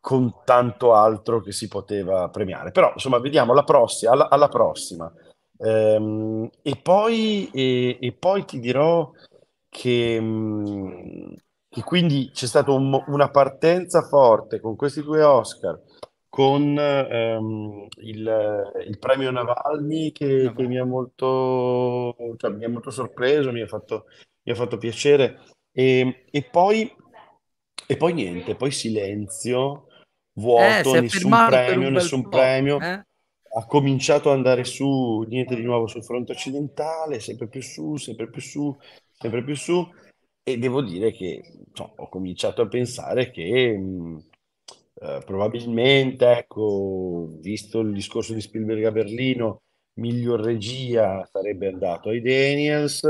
[0.00, 2.70] con tanto altro che si poteva premiare.
[2.70, 5.12] Però, insomma, vediamo la prossima, alla, alla prossima.
[5.58, 9.10] Ehm, e, poi, e, e, poi ti dirò
[9.68, 11.32] che, mm,
[11.68, 15.80] che quindi c'è stata un, una partenza forte con questi due Oscar
[16.28, 22.90] con ehm, il, il, premio Navalny che, che, mi ha molto, cioè, mi ha molto
[22.90, 24.04] sorpreso, mi ha fatto,
[24.44, 25.40] mi ha fatto piacere.
[25.72, 26.94] E, e, poi,
[27.86, 29.87] e poi niente, poi silenzio,
[30.38, 32.80] vuoto, eh, nessun premio, nessun po', premio.
[32.80, 33.04] Eh?
[33.50, 38.28] Ha cominciato ad andare su, niente di nuovo sul fronte occidentale, sempre più su, sempre
[38.28, 38.76] più su,
[39.12, 39.86] sempre più su.
[40.42, 43.76] E devo dire che insomma, ho cominciato a pensare che...
[43.76, 44.22] Mh,
[45.00, 49.62] eh, probabilmente, ecco, visto il discorso di Spielberg a Berlino,
[49.94, 53.02] miglior regia sarebbe andato ai Daniels.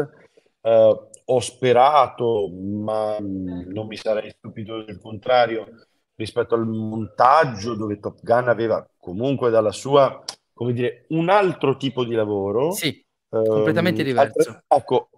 [0.61, 5.88] Uh, ho sperato, ma non mi sarei stupito del contrario,
[6.19, 12.05] rispetto al montaggio dove Top Gun aveva comunque dalla sua, come dire, un altro tipo
[12.05, 12.73] di lavoro.
[12.73, 14.39] Sì, um, completamente diverso.
[14.49, 15.11] Altre, ecco,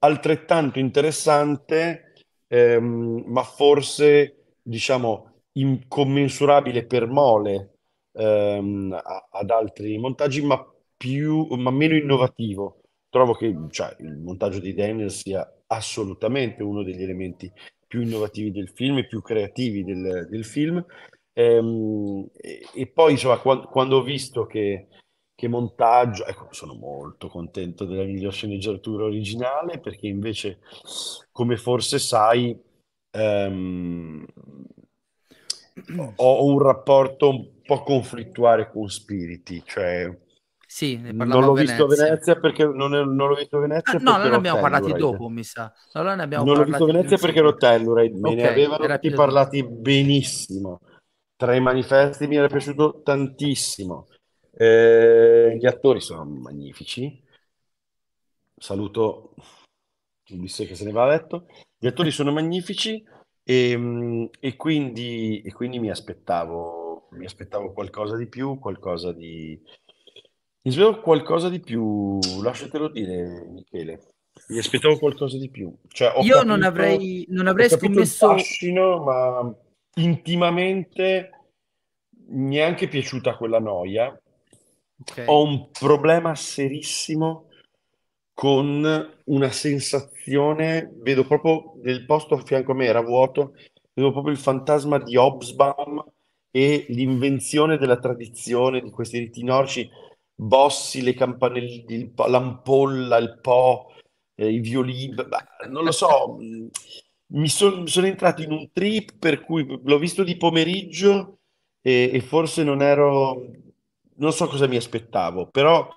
[0.00, 2.14] altrettanto interessante,
[2.48, 7.78] ehm, ma forse, diciamo, incommensurabile per mole
[8.12, 10.62] ehm, ad altri montaggi, ma,
[10.96, 12.80] più, ma meno innovativo.
[13.08, 17.50] Trovo che cioè, il montaggio di Daniel sia assolutamente uno degli elementi
[17.86, 20.84] più innovativi del film e più creativi del, del film.
[21.32, 24.88] Ehm, e, e, poi, insomma, quando, quando ho visto che,
[25.34, 30.60] che montaggio, ecco, sono molto contento della miglior sceneggiatura originale perché invece,
[31.30, 32.58] come forse sai,
[33.10, 34.26] ehm,
[36.16, 40.10] ho un rapporto un po' conflittuale con Spiriti, cioè
[40.66, 43.98] sì, non l'ho visto a Venezia perché non, è, non l'ho visto Venezia.
[43.98, 45.72] Ah, no, non ne abbiamo parlati dopo, mi sa.
[45.92, 50.80] No, non l'ho visto Venezia perché ero Telluride, me okay, ne avevano tutti parlati benissimo.
[51.36, 54.08] Tra i manifesti mi era piaciuto tantissimo.
[54.50, 57.22] Eh, gli attori sono magnifici.
[58.56, 59.34] Saluto
[60.30, 61.46] Ulisse che se ne va a letto.
[61.78, 63.04] Gli attori sono magnifici.
[63.48, 69.60] E, ehm, e quindi, e quindi mi aspettavo, mi aspettavo qualcosa di più, qualcosa di...
[70.66, 74.00] Mi aspettavo qualcosa di più, lasciatelo dire, Michele.
[74.48, 75.72] Mi aspettavo qualcosa di più.
[75.86, 78.30] Cioè, Io capito, non avrei, non avrei scommesso...
[78.30, 79.54] fascino, ma
[79.94, 81.30] intimamente
[82.30, 84.08] mi è anche piaciuta quella noia.
[84.98, 85.22] Ok.
[85.26, 87.46] Ho un problema serissimo
[88.34, 93.54] con una sensazione, vedo proprio nel posto a fianco a me era vuoto,
[93.94, 96.04] vedo proprio il fantasma di Hobsbawm
[96.50, 99.88] e l'invenzione della tradizione di questi riti nordici,
[100.36, 103.92] bossi, le campanelle, il l'ampolla, il po',
[104.34, 106.68] eh, i violini, beh, non lo so, mh,
[107.28, 111.38] mi son- sono entrato in un trip per cui l'ho visto di pomeriggio
[111.80, 113.40] e, e forse non ero,
[114.16, 115.88] non so cosa mi aspettavo, però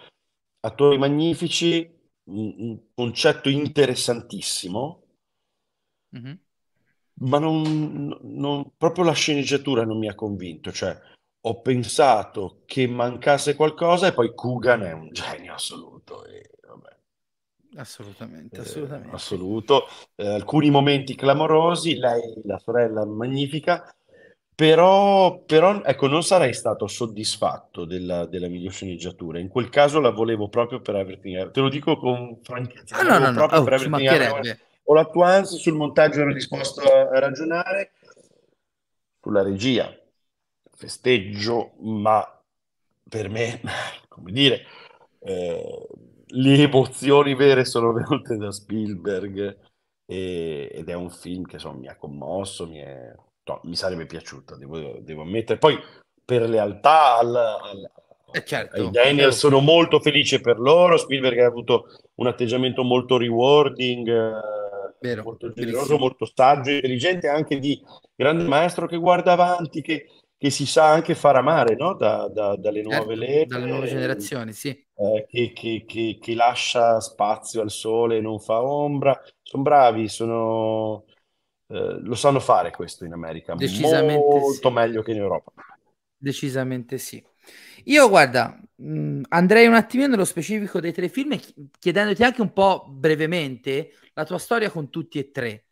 [0.62, 1.88] attori magnifici,
[2.26, 5.04] un, un concetto interessantissimo,
[7.22, 10.98] ma non, non- proprio la sceneggiatura non mi ha convinto, cioè
[11.42, 16.96] ho pensato che mancasse qualcosa e poi Coogan è un genio assoluto, e vabbè.
[17.78, 19.16] Assolutamente, Eh, assolutamente.
[19.16, 19.84] assoluto.
[20.16, 23.94] Eh, alcuni momenti clamorosi, lei, la sorella, magnifica,
[24.54, 29.40] però, però ecco, non sarei stato soddisfatto della, della miglior sceneggiatura.
[29.40, 31.52] In quel caso la volevo proprio per Everything.
[31.52, 34.60] Te lo dico con franchezza, Ah, la no, no, no, proprio oh, per Everything mancherebbe.
[34.84, 35.58] All at Once.
[35.58, 37.94] Sul montaggio ero disposto a ragionare,
[39.22, 39.99] sulla regia
[40.80, 42.26] festeggio, ma
[43.08, 43.62] per me,
[44.08, 44.64] come dire,
[45.20, 45.88] eh,
[46.32, 49.58] le emozioni vere sono venute da Spielberg
[50.06, 53.14] e- ed è un film che insomma, mi ha commosso, mi, è-
[53.46, 55.60] no, mi sarebbe piaciuto, devo, devo ammettere.
[55.60, 55.78] Poi
[56.24, 57.92] per lealtà al, al-
[58.32, 63.18] Eh, certo, ai Daniel sono molto felice per loro, Spielberg ha avuto un atteggiamento molto
[63.18, 65.98] rewarding, eh, Vero, molto generoso, verissimo.
[65.98, 67.82] molto saggio, intelligente, anche di
[68.16, 70.06] grande maestro che guarda avanti, che,
[70.40, 71.96] che si sa anche far amare, no?
[71.96, 74.86] Da- da- dalle nuove Certo, leve, dalle nuove generazioni, sì.
[74.96, 79.20] eh, che, che- che- che lascia spazio al sole non fa ombra.
[79.42, 81.06] Sono bravi, sono,
[81.68, 84.72] eh, lo sanno fare questo in America, Decisamente molto sì.
[84.72, 85.52] meglio che in Europa.
[86.22, 87.24] Decisamente sì.
[87.86, 92.52] Io guarda, mh, andrei un attimino nello specifico dei tre film, chi- chiedendoti anche un
[92.54, 95.68] po' brevemente la tua storia con tutti e tre.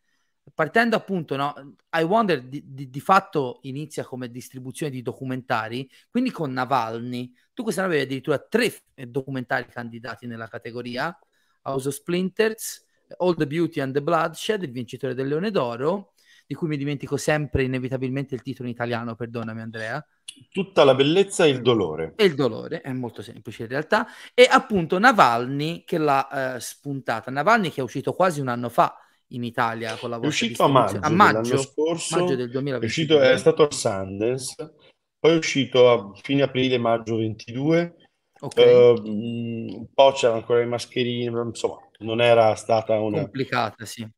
[0.54, 1.54] Partendo appunto, no,
[1.92, 7.32] I Wonder di, di- di fatto inizia come distribuzione di documentari, quindi con Navalny.
[7.52, 11.16] Tu quest'anno avevi addirittura tre eh, documentari candidati nella categoria,
[11.62, 12.86] House of Splinters,
[13.18, 16.12] All the Beauty and the Bloodshed, il vincitore del Leone d'Oro,
[16.46, 20.04] di cui mi dimentico sempre inevitabilmente il titolo in italiano, perdonami Andrea,
[20.50, 22.12] Tutta la bellezza e il dolore.
[22.14, 27.30] e il dolore, è molto semplice in realtà, e appunto Navalny che l'ha eh, spuntata.
[27.30, 28.96] Navalny che è uscito quasi un anno fa
[29.28, 32.56] in Italia con la È vostra uscito a maggio a maggio, scorso, maggio del è,
[32.84, 33.30] uscito, 2022.
[33.32, 34.74] è stato al Sundance,
[35.18, 37.96] poi è uscito a fine aprile, maggio 22,
[38.40, 44.08] Ok, eh, un po' c'erano ancora le mascherine, insomma, non era stata una complicata, sì.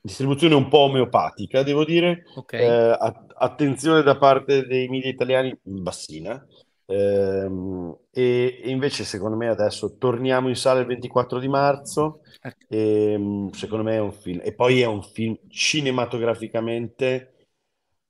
[0.00, 2.24] distribuzione un po' omeopatica, devo dire.
[2.36, 6.46] Ok, Eh, a- attenzione da parte dei media italiani, bassina.
[6.90, 12.20] Ehm, e, invece, secondo me, adesso torniamo in sala il 24 di marzo.
[12.40, 12.64] ecco.
[12.68, 17.34] E, mm, secondo me è un film, e poi è un film cinematograficamente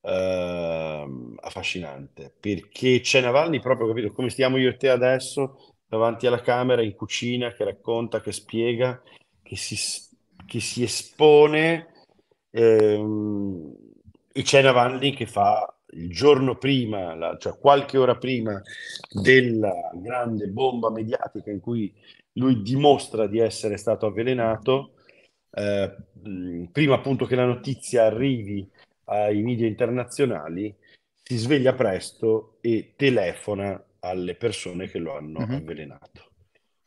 [0.02, 6.40] ehm, affascinante perché c'è Navalny proprio, capito, come stiamo io e te adesso davanti alla
[6.40, 9.00] camera in cucina che racconta, che spiega,
[9.42, 9.76] che si,
[10.46, 11.88] che si espone
[12.50, 13.74] ehm,
[14.32, 18.60] e c'è Navalny che fa il giorno prima, la- cioè qualche ora prima
[19.10, 21.92] della grande bomba mediatica in cui
[22.34, 24.94] lui dimostra di essere stato avvelenato,
[25.52, 25.94] eh,
[26.70, 28.68] prima appunto che la notizia arrivi
[29.04, 30.74] ai media internazionali,
[31.22, 35.54] si sveglia presto e telefona alle persone che lo hanno Mhm.
[35.54, 36.28] avvelenato.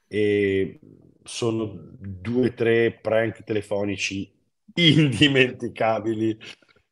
[0.08, 0.80] E
[1.24, 4.32] sono due o tre prank telefonici
[4.76, 6.38] indimenticabili.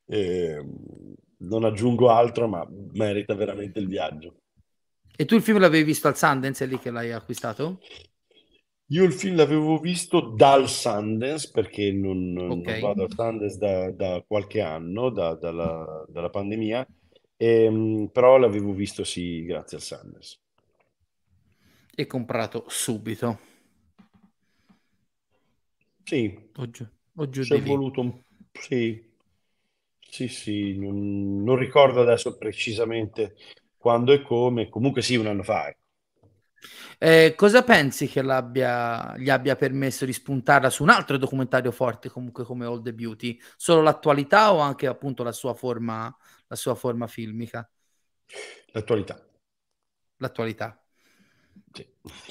[0.06, 0.66] Eh,
[1.42, 4.36] non aggiungo altro, ma merita veramente il viaggio.
[5.18, 7.80] E tu il film l'avevi visto al Sundance, è lì che l'hai acquistato?
[8.94, 12.68] Io il film l'avevo visto dal Sundance perché non, non- Ok.
[12.68, 16.86] non vado al Sundance da, da qualche anno, da- dalla, dalla pandemia,
[17.38, 20.38] ehm, però l'avevo visto sì grazie al Sundance.
[21.96, 23.40] E comprato subito,
[26.06, 26.86] Sì, o giù,
[27.16, 27.74] o giù ci è di lì.
[27.74, 28.22] voluto un...
[28.52, 29.11] Sì,
[30.12, 33.36] sì, sì, non, non ricordo adesso precisamente
[33.78, 35.70] quando e come, comunque sì, un anno fa.
[35.70, 35.80] ecco.
[36.98, 42.10] Eh, cosa pensi che l'abbia, gli abbia permesso di spuntarla su un altro documentario forte
[42.10, 43.40] comunque come All the Beauty?
[43.58, 46.16] Solo l'attualità o anche appunto la sua forma,
[46.48, 47.68] la sua forma filmica?
[48.74, 49.22] L'attualità.
[50.18, 50.82] L'attualità.
[51.74, 51.86] Sì,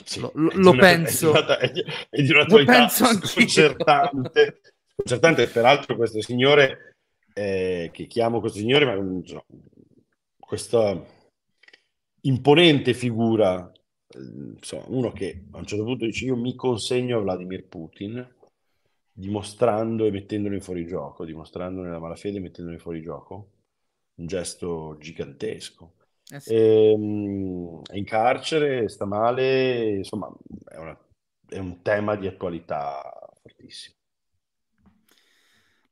[0.04, 0.20] sì.
[0.20, 1.32] Lo- lo- lo penso.
[1.58, 4.60] È di, una- è di- un'attualità sconcertante.
[4.94, 6.96] Sconcertante, peraltro, questo signore,
[7.34, 9.44] eh, che chiamo questo signore, ma so,
[10.38, 10.94] questa
[12.22, 13.70] imponente figura,
[14.08, 14.18] eh,
[14.56, 18.26] insomma, uno che a un certo punto dice io mi consegno a Vladimir Putin,
[19.12, 23.50] dimostrando e mettendolo in fuorigioco, dimostrando nella malafede e mettendolo in fuorigioco,
[24.16, 25.94] un gesto gigantesco.
[26.32, 26.54] Eh sì.
[26.54, 30.30] E, mm, è in carcere, sta male, insomma,
[30.66, 30.98] è, una-
[31.48, 33.02] è un tema di attualità
[33.42, 33.96] fortissimo.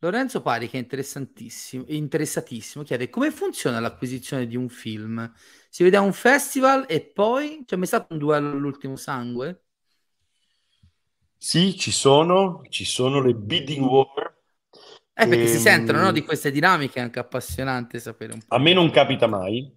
[0.00, 5.30] Lorenzo Pari, che è interessantissimo, interessatissimo, chiede come funziona l'acquisizione di un film?
[5.68, 9.62] Si vede a un festival e poi c'è mai stato un duello all'ultimo sangue?
[11.36, 14.36] Sì, ci sono, ci sono le bidding war.
[15.12, 18.56] Eh, perché si Ehm, sentono, no, di queste dinamiche, è anche appassionante sapere un po'.
[18.56, 19.70] A me non capita mai,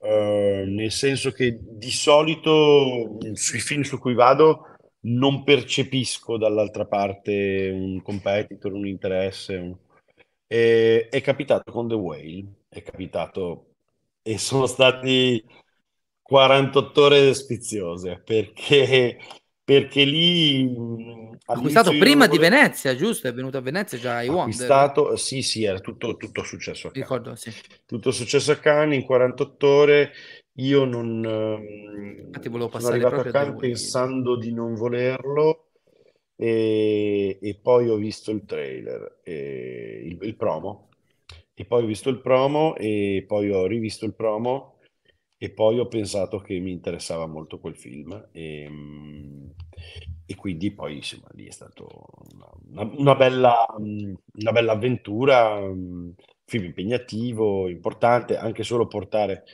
[0.00, 4.69] eh, nel senso che di solito mh, sui film su cui vado
[5.02, 9.56] non percepisco dall'altra parte un competitor, un interesse.
[9.56, 9.76] un-
[10.46, 13.66] E- è capitato con The Whale, è capitato
[14.22, 15.44] e sono stati
[16.20, 19.18] 48 ore sfiziose perché,
[19.62, 20.68] perché lì
[21.46, 23.26] Acquistato prima di volevo- Venezia, giusto?
[23.28, 24.42] È venuto a Venezia già ai Wonder.
[24.50, 27.08] acquistato, sì, sì, era tutto, tutto successo a Cannes.
[27.08, 27.52] Ricordo, sì.
[27.86, 30.12] Tutto successo a Cannes in 48 ore.
[30.60, 35.70] Io non ehm, sono passare arrivato a Cannes pensando di non volerlo
[36.36, 40.88] e, e poi ho visto il trailer, e il, il promo,
[41.54, 44.76] e poi ho visto il promo e poi ho rivisto il promo
[45.38, 49.48] e poi ho pensato che mi interessava molto quel film e, mm,
[50.26, 51.88] e quindi poi insomma lì è stato
[52.34, 56.12] una, una- bella, una bella avventura, un
[56.44, 59.44] film impegnativo, importante, anche solo portare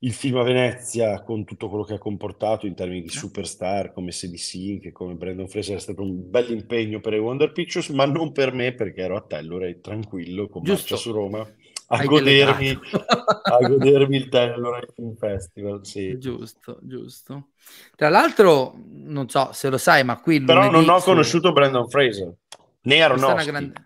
[0.00, 4.12] il film a Venezia con tutto quello che ha comportato in termini di superstar come
[4.12, 8.04] Sadie Sink, come Brandon Fraser, è stato un bel impegno per i Wonder Pictures, ma
[8.04, 10.94] non per me perché ero a Telluride tranquillo con Giusto.
[10.94, 11.40] marcia su Roma
[11.88, 12.78] a Hai godermi,
[13.42, 16.18] a godermi il Telluride Film Festival, sì.
[16.18, 17.48] Giusto, giusto.
[17.96, 22.32] Tra l'altro, non so se lo sai, ma qui Però non ho conosciuto Brandon Fraser,
[22.82, 23.50] né Aronofsky.
[23.50, 23.83] grande,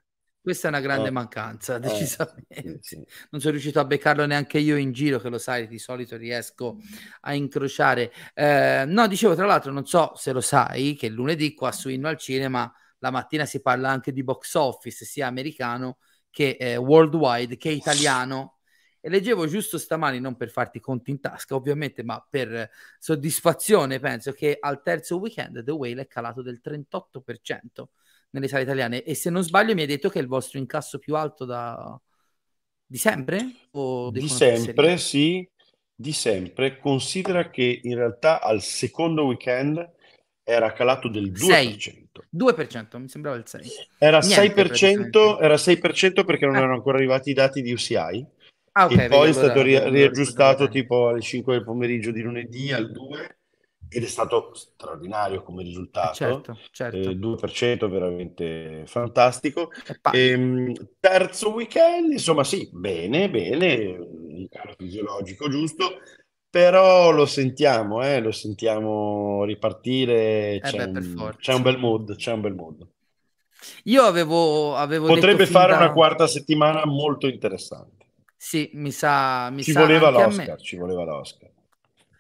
[0.49, 1.11] questa è una grande Eh.
[1.11, 2.63] mancanza, Eh, decisamente.
[2.63, 2.97] sì, sì.
[3.31, 6.79] Non sono riuscito a beccarlo neanche io in giro, che lo sai, di solito riesco
[7.21, 8.11] a incrociare.
[8.35, 12.09] Eh, no, dicevo, tra l'altro, non so se lo sai, che lunedì qua su Inno
[12.09, 15.99] al Cinema la mattina si parla anche di box office, sia americano
[16.31, 18.55] che eh, worldwide, che italiano.
[19.01, 22.69] E leggevo giusto stamani, non per farti conti in tasca, ovviamente, ma per
[22.99, 27.91] soddisfazione, penso che al terzo weekend The Whale è calato del 38%
[28.31, 29.03] nelle sale italiane.
[29.03, 32.01] E se non sbaglio, mi hai detto che è il vostro incasso più alto da...
[32.87, 33.53] di sempre?
[33.73, 35.49] O Di sempre, sì,
[35.95, 36.79] di sempre.
[36.79, 39.97] Considera che in realtà al secondo weekend
[40.43, 41.99] era calato del 2%.
[42.31, 43.87] 2%, mi sembrava il 6%.
[43.99, 45.19] Era Niente, 6%, praticamente.
[45.41, 46.59] era 6% perché non Eh.
[46.59, 48.27] erano ancora arrivati i dati di UCI
[48.73, 52.21] Ah, ok, e poi è allora stato lo riaggiustato tipo alle 5 del pomeriggio di
[52.21, 53.38] lunedì al 2
[53.89, 55.63] ed è stato straordinario come
[56.01, 56.49] Eh, risultato.
[56.49, 57.11] certo, certo.
[57.11, 59.71] Eh, 2% veramente fantastico.
[60.03, 60.33] Pari.
[60.33, 65.99] Ehm, terzo weekend, insomma, sì, bene, bene, un calo fisiologico giusto,
[66.49, 71.79] però lo sentiamo, eh, lo sentiamo ripartire, Eh c'è beh, per un, c'è un bel
[71.79, 72.89] mood, c'è un bel mood.
[73.85, 75.81] Io avevo, avevo Potrebbe fare da...
[75.81, 78.07] una quarta settimana molto interessante.
[78.37, 81.51] Sì, mi sa, mi Ci sa voleva anche a l'Oscar, ci voleva l'Oscar.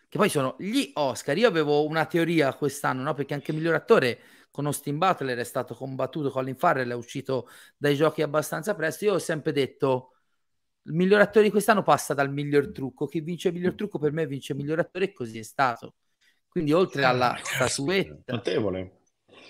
[0.08, 1.36] Che poi sono gli Oscar.
[1.36, 3.12] Io avevo una teoria quest'anno, no?
[3.12, 4.18] Perché anche miglior attore
[4.50, 9.04] con Austin Butler è stato combattuto, Colin Farrell è uscito dai giochi abbastanza presto.
[9.04, 10.14] Io ho sempre detto
[10.84, 13.06] il miglior attore di quest'anno passa dal miglior trucco.
[13.06, 15.96] Chi vince il miglior trucco per me vince il miglior attore e così è stato.
[16.48, 19.00] Quindi oltre alla caspita, statuetta, notevole.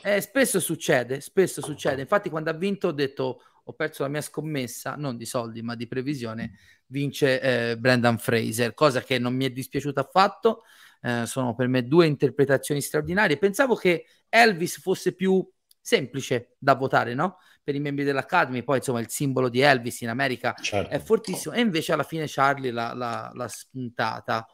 [0.02, 2.00] eh, spesso succede, spesso succede.
[2.00, 5.74] Infatti, quando ha vinto, ho detto: Ho perso la mia scommessa, non di soldi, ma
[5.74, 6.58] di previsione.
[6.86, 10.62] Vince eh, Brendan Fraser, cosa che non mi è dispiaciuta affatto.
[11.02, 13.36] Eh, sono per me due interpretazioni straordinarie.
[13.36, 15.46] Pensavo che Elvis fosse più
[15.78, 17.36] semplice da votare, no?
[17.62, 20.90] Per i membri dell'Academy, poi insomma il simbolo di Elvis in America Certo.
[20.90, 21.54] è fortissimo.
[21.54, 24.46] E invece alla fine Charlie l'ha, l'ha- l'ha spuntata.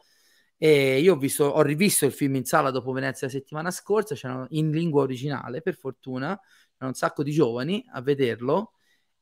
[0.57, 4.13] E io ho, visto, ho rivisto il film in sala dopo Venezia la settimana scorsa,
[4.13, 6.37] c'erano in lingua originale, per fortuna,
[6.71, 8.73] c'erano un sacco di giovani a vederlo.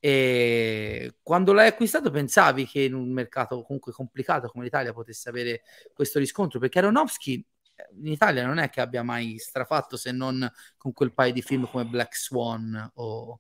[0.05, 5.61] E quando l'hai acquistato pensavi che in un mercato comunque complicato come l'Italia potesse avere
[5.93, 6.59] questo riscontro?
[6.59, 7.35] Perché Aronofsky
[7.75, 10.45] eh, in Italia non è che abbia mai strafatto se non
[10.77, 13.39] con quel paio di film come Black Swan o,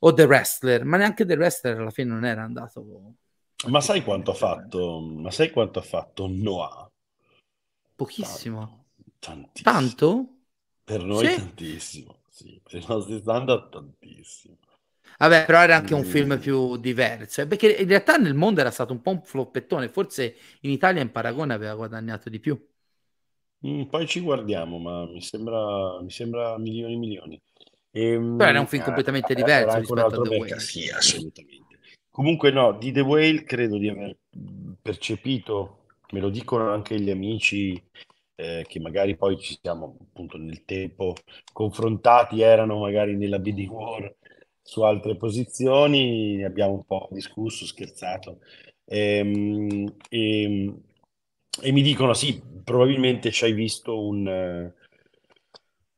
[0.00, 3.14] o The Wrestler, ma neanche The Wrestler alla fine non era andato
[3.70, 5.00] Ma sai quanto ha fatto?
[5.00, 6.86] Ma sai quanto ha fatto Noah?
[7.96, 8.84] Pochissimo.
[9.18, 9.62] Tanto.
[9.62, 10.28] Tanto?
[10.84, 11.36] Per noi Sì.
[11.36, 14.58] tantissimo, sì, per i nostri standard tantissimo.
[15.18, 18.70] Vabbè, però era anche un film più diverso, eh, perché in realtà nel mondo era
[18.70, 22.60] stato un po' un floppettone, forse in Italia in paragone aveva guadagnato di più.
[23.66, 27.40] Mm, poi ci guardiamo, ma mi sembra, mi sembra milioni e milioni.
[27.90, 30.58] E, Però era un film completamente diverso rispetto a The Whale.
[30.58, 31.78] Sì, assolutamente.
[32.10, 34.16] Comunque no, di The Whale credo di aver
[34.80, 37.80] percepito, me lo dicono anche gli amici
[38.34, 41.14] eh, che magari poi ci siamo appunto nel tempo
[41.52, 44.14] confrontati, erano magari nella bidding war
[44.62, 48.38] su altre posizioni, ne abbiamo un po' discusso, scherzato.
[48.84, 50.74] Ehm, e, e,
[51.60, 54.72] e mi dicono sì, probabilmente ci hai visto un,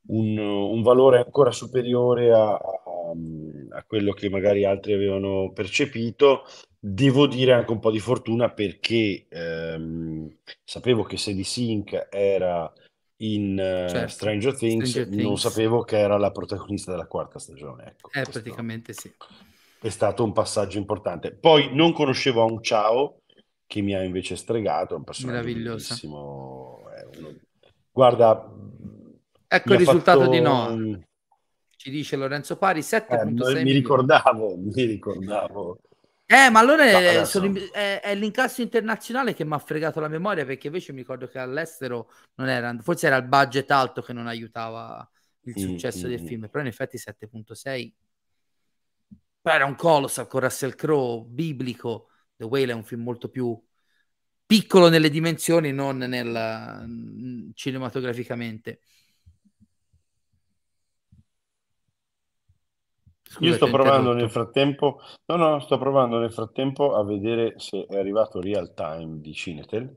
[0.07, 6.43] un, un valore ancora superiore a, a, quello che magari altri avevano percepito.
[6.79, 12.71] Devo dire anche un po' di fortuna perché ehm, sapevo che Sadie Sink era
[13.17, 14.07] in uh, certo.
[14.09, 17.95] Stranger, Things, Stranger, Things, non sapevo che era la protagonista della quarta stagione.
[17.97, 19.13] Ecco, eh, praticamente sì.
[19.79, 21.31] È stato un passaggio importante.
[21.31, 23.21] Poi non conoscevo Aung Chao,
[23.67, 26.81] che mi ha invece stregato, è un personaggio bellissimo.
[27.17, 27.35] Uno...
[27.91, 28.51] Guarda,
[29.47, 30.31] ecco il risultato fatto...
[30.31, 31.03] di no.
[31.75, 35.79] Ci dice Lorenzo Pari 7.6 eh, mi ricordavo, mi ricordavo.
[36.27, 40.43] Eh, ma allora è, sono, è, è, l'incasso internazionale che mi ha fregato la memoria
[40.43, 44.25] perché invece mi ricordo che all'estero non era, forse era il budget alto che non
[44.25, 45.07] aiutava
[45.41, 46.25] il mm, successo mm, del mm.
[46.25, 47.93] film, però in effetti 7.6
[49.39, 53.55] però era un colossal con Russell Crowe, biblico, The Whale è un film molto più
[54.43, 58.79] piccolo nelle dimensioni, non nel, mm, cinematograficamente.
[63.35, 67.85] Scusate, Io sto provando nel frattempo, no, no, sto provando nel frattempo a vedere se
[67.85, 69.93] è arrivato real time di Cinetel.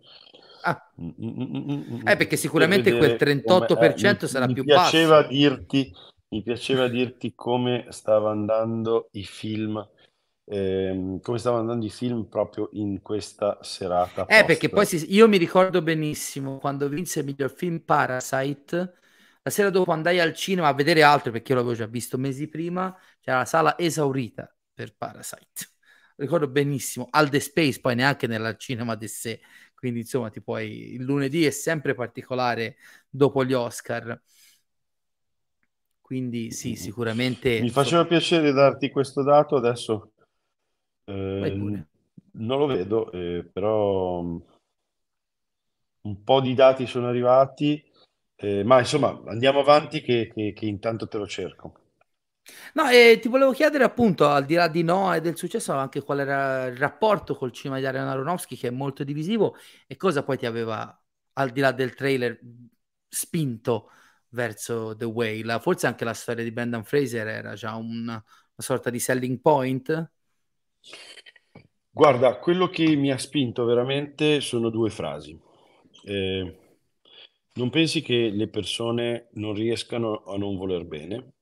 [0.63, 0.91] Ah.
[1.01, 5.29] Mm, mm, eh, perché sicuramente quel 38% eh, sarà mi più piaceva basso.
[5.29, 5.95] Dirti,
[6.31, 9.87] mi piaceva dirti come stava andando i film
[10.45, 14.23] ehm, come stavano andando i film proprio in questa serata.
[14.23, 14.47] Eh, post.
[14.47, 18.95] perché poi si, io mi ricordo benissimo quando vinse il miglior film Parasite.
[19.43, 22.49] La sera dopo andai al cinema a vedere altro perché io l'avevo già visto mesi
[22.49, 22.95] prima.
[23.29, 25.67] C'era la sala esaurita per Parasite.
[26.17, 27.09] Ricordo benissimo.
[27.11, 29.43] Al The Space, poi neanche nel cinema di sé.
[29.75, 30.95] Quindi, insomma, ti puoi...
[30.95, 32.77] il lunedì è sempre particolare
[33.07, 34.19] dopo gli Oscar.
[36.01, 37.61] Quindi sì, sicuramente...
[37.61, 40.13] Mi faceva piacere darti questo dato, adesso
[41.05, 41.85] eh,
[42.31, 44.21] non lo vedo, eh, però
[46.01, 47.85] un po' di dati sono arrivati,
[48.37, 51.83] eh, ma insomma andiamo avanti che, che, che intanto te lo cerco.
[52.75, 56.03] No, e ti volevo chiedere appunto, al di là di no e del successo, anche
[56.03, 60.23] qual era il rapporto col cinema di Ariana Aronofsky, che è molto divisivo, e cosa
[60.23, 61.03] poi ti aveva,
[61.35, 62.39] al di là del trailer,
[63.09, 63.91] spinto
[64.31, 65.59] verso The Whale.
[65.61, 68.23] Forse anche la storia di Brendan Fraser era già una, una
[68.59, 70.11] sorta di selling point?
[71.91, 75.39] Guarda, quello che mi ha spinto veramente sono due frasi.
[76.05, 76.57] Eh,
[77.55, 81.33] non pensi che le persone non riescano a non voler bene?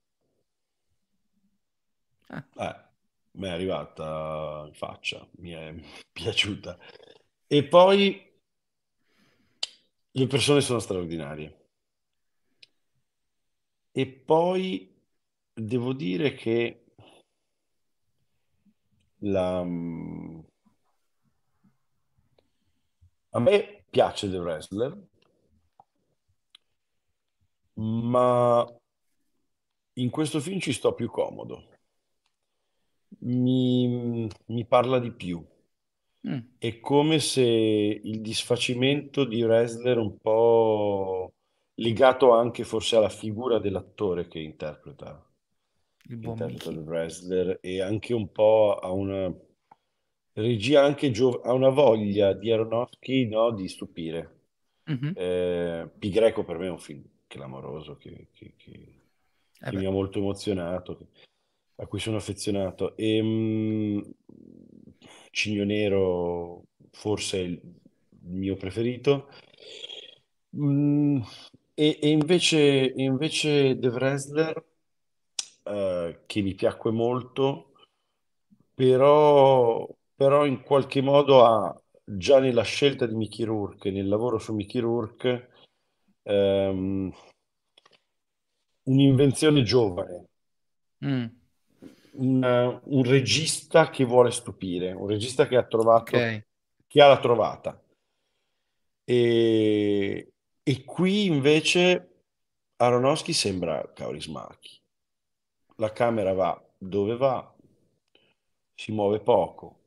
[2.29, 2.45] Eh.
[2.57, 2.85] Eh,
[3.33, 5.75] mi è arrivata in faccia, mi è
[6.13, 6.79] piaciuta.
[7.47, 8.23] E poi
[10.13, 11.65] le persone sono straordinarie.
[13.93, 14.95] E poi
[15.53, 16.85] devo dire che
[19.21, 19.63] la...
[19.65, 20.41] Mm,
[23.31, 24.97] a me piace The Wrestler,
[27.75, 28.67] ma
[29.95, 31.76] in questo film ci sto più comodo.
[33.21, 35.45] Mi, mi parla di più.
[36.25, 36.43] Mm.
[36.59, 41.33] È come se il disfacimento di Wrestler un po'
[41.77, 45.25] legato anche forse alla figura dell'attore che interpreta
[46.09, 49.33] il buon interpreta il wrestler e anche un po' a una
[50.35, 54.35] regia anche gio- a una voglia di Aronofsky no, di stupire.
[54.87, 55.15] Mhm.
[55.15, 59.01] Eh, Pi Greco per me è un film clamoroso che, che- che-
[59.63, 61.09] Eh che mi ha molto emozionato,
[61.77, 62.97] a cui sono affezionato.
[62.97, 64.15] E, mh,
[65.31, 67.61] Cigno Nero forse il
[68.23, 69.29] mio preferito.
[70.57, 71.21] Mm,
[71.75, 74.65] e, e invece, invece The Wrestler
[75.65, 77.73] eh, che mi piacque molto,
[78.75, 84.55] però, però in qualche modo ha già nella scelta di Mickey Rourke, nel lavoro su
[84.55, 85.51] Mickey Rourke,
[86.23, 87.13] ehm,
[88.85, 90.29] un'invenzione giovane,
[91.05, 91.27] Mm,
[92.17, 96.47] un, un regista che vuole stupire, un regista che ha trovato, ok.
[96.87, 97.81] che ha la trovata.
[99.05, 102.11] E, e qui invece
[102.77, 104.77] Aronofsky sembra Kaurismäki
[105.77, 107.55] la camera va dove va,
[108.75, 109.81] si muove poco,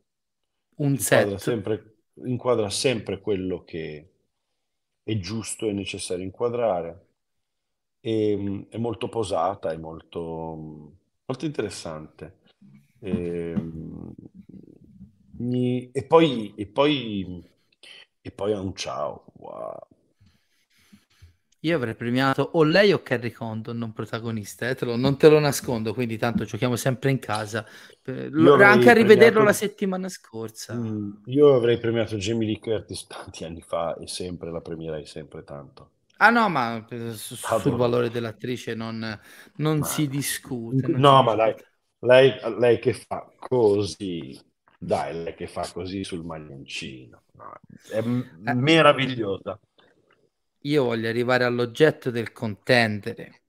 [0.77, 1.37] Un inquadra set.
[1.37, 4.13] sempre, inquadra sempre quello che
[5.03, 7.07] è giusto e necessario inquadrare.
[8.01, 10.98] E, è molto posata, è molto,
[11.29, 12.37] molto interessante.
[12.99, 13.55] E,
[15.37, 17.43] mi- e poi, e poi,
[18.21, 19.25] e poi ha un ciao.
[19.35, 19.87] Wow.
[21.63, 25.27] Io avrei premiato o lei o Carrie Condon, non protagonista, eh, te lo- non te
[25.29, 27.65] lo nascondo, quindi tanto giochiamo sempre in casa.
[28.03, 30.73] Eh, lo- avrei anche a rivederlo premiato- la settimana scorsa.
[30.75, 35.43] Mm, io avrei premiato Jamie Lee Curtis tanti anni fa e sempre la premierei sempre
[35.43, 35.91] tanto.
[36.21, 37.75] Ah no, ma eh, su- sul Adoro.
[37.75, 39.19] valore dell'attrice non,
[39.55, 40.87] non Ma- si discute.
[40.87, 41.67] non No, si ma dai, discute.
[41.99, 44.39] lei, lei che fa così,
[44.77, 47.53] dai, lei che fa così sul maglioncino, no,
[47.87, 48.01] è
[48.45, 48.53] Eh.
[48.53, 49.59] meravigliosa.
[50.63, 53.43] Io voglio arrivare all'oggetto del contendere,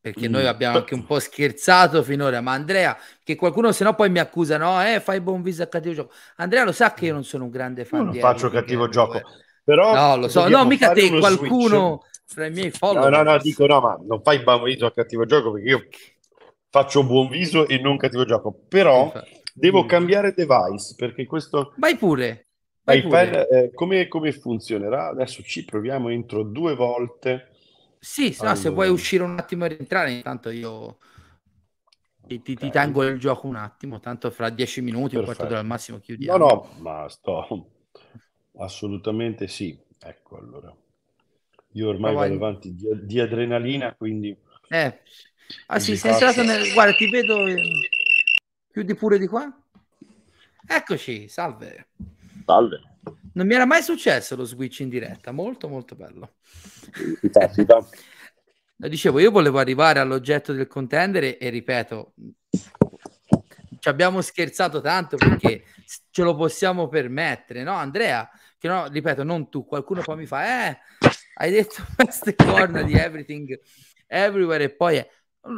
[0.00, 0.26] perché Mm.
[0.28, 4.18] noi abbiamo anche un po' scherzato finora, ma Andrea, che qualcuno se no poi mi
[4.18, 6.12] accusa, no, eh, fai buon viso a cattivo gioco.
[6.36, 9.22] Andrea lo sa che io non sono un grande fan Io non faccio cattivo gioco,
[9.64, 12.02] però No, lo so, no, mica te, uno qualcuno.
[12.26, 13.10] Fra i miei No, follower.
[13.10, 15.86] no, no, dico no, ma non fai buon viso a cattivo gioco perché io
[16.70, 19.44] faccio buon viso e non cattivo gioco, però Infatti.
[19.52, 19.86] devo Mm.
[19.86, 22.48] cambiare device perché questo Vai pure,
[22.84, 23.32] vai pure.
[23.48, 25.08] eh, come, come funzionerà?
[25.08, 27.48] Adesso ci proviamo entro due volte.
[27.98, 28.70] Sì, se no, se Allora.
[28.70, 30.98] vuoi uscire un attimo e rientrare, intanto io
[32.26, 32.70] ti, ti- ti Ok.
[32.70, 35.98] tengo il gioco un attimo, tanto fra dieci minuti, un quarto d'ora al massimo
[36.30, 36.44] No, chiudiamo.
[36.44, 37.46] no, ma sto
[38.58, 39.78] assolutamente sì.
[39.98, 40.74] Ecco allora.
[41.76, 44.36] Io ormai vado avanti di, di adrenalina, quindi
[44.68, 45.00] Eh.
[45.66, 46.72] Ah sì, sei entrato nel...
[46.72, 47.46] Guarda, ti vedo...
[47.46, 47.56] eh,
[48.72, 49.54] Chiudi pure di qua.
[50.66, 51.88] Eccoci, salve.
[52.44, 52.80] salve.
[53.34, 56.34] Non mi era mai successo lo switch in diretta, molto molto bello.
[57.52, 57.66] Si.
[58.78, 62.12] No, Dicevo, io volevo arrivare all'oggetto del contendere e ripeto,
[63.78, 65.64] ci abbiamo scherzato tanto perché
[66.10, 68.28] ce lo possiamo permettere, no Andrea?
[68.58, 70.78] Che no, ripeto, non tu, qualcuno poi mi fa, eh,
[71.38, 73.58] hai detto queste corna di Everything
[74.06, 75.04] Everywhere e poi...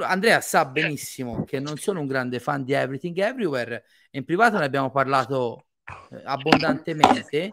[0.02, 4.64] Andrea sa benissimo che non sono un grande fan di Everything Everywhere in privato ne
[4.64, 5.66] abbiamo parlato
[6.10, 7.52] eh, abbondantemente.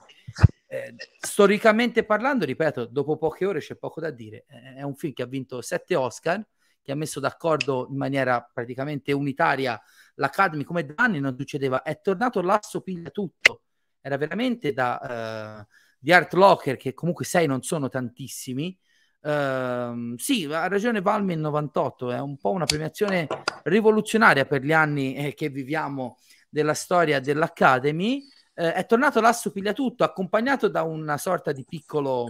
[0.67, 4.45] Eh, storicamente parlando, ripeto, dopo poche ore c'è poco da dire.
[4.47, 6.45] È un film che ha vinto sette Oscar,
[6.81, 9.79] che ha messo d'accordo in maniera praticamente unitaria
[10.15, 11.81] l'Academy, come da anni non succedeva.
[11.81, 13.61] È tornato l'asso piglia tutto.
[14.01, 15.67] Era veramente da eh,
[16.05, 18.77] di Art Locker, che comunque sei non sono tantissimi.
[19.23, 23.27] Ehm, sì, ha ragione Palmi il 98, è un po' una premiazione
[23.63, 28.21] rivoluzionaria per gli anni eh, che viviamo della storia dell'Academy.
[28.53, 32.27] Eh, è tornato l'asso piglia tutto, accompagnato da una sorta di piccolo,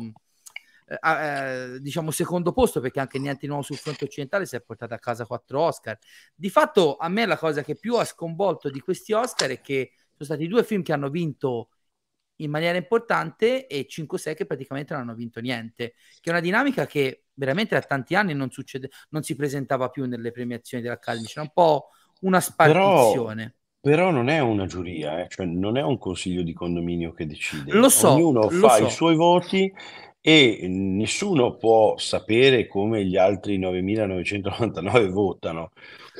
[0.86, 4.94] eh, eh, diciamo, secondo posto, perché anche niente nuovo sul fronte occidentale si è portato
[4.94, 6.00] a casa quattro Oscar.
[6.34, 9.92] Di fatto, a me la cosa che più ha sconvolto di questi Oscar è che
[10.12, 11.72] sono stati due film che hanno vinto
[12.38, 16.86] in maniera importante e 5-6 che praticamente non hanno vinto niente, che è una dinamica
[16.86, 21.42] che veramente da tanti anni non succede, non si presentava più nelle premiazioni dell'Academy, c'era
[21.42, 21.90] un po'
[22.22, 23.56] una spartizione.
[23.80, 27.72] Però non è una giuria, eh, cioè non è un consiglio di condominio che decide.
[27.74, 28.86] Lo so, Ognuno lo fa so.
[28.86, 29.72] i suoi voti
[30.20, 35.70] e nessuno può sapere come gli altri 9.999 votano.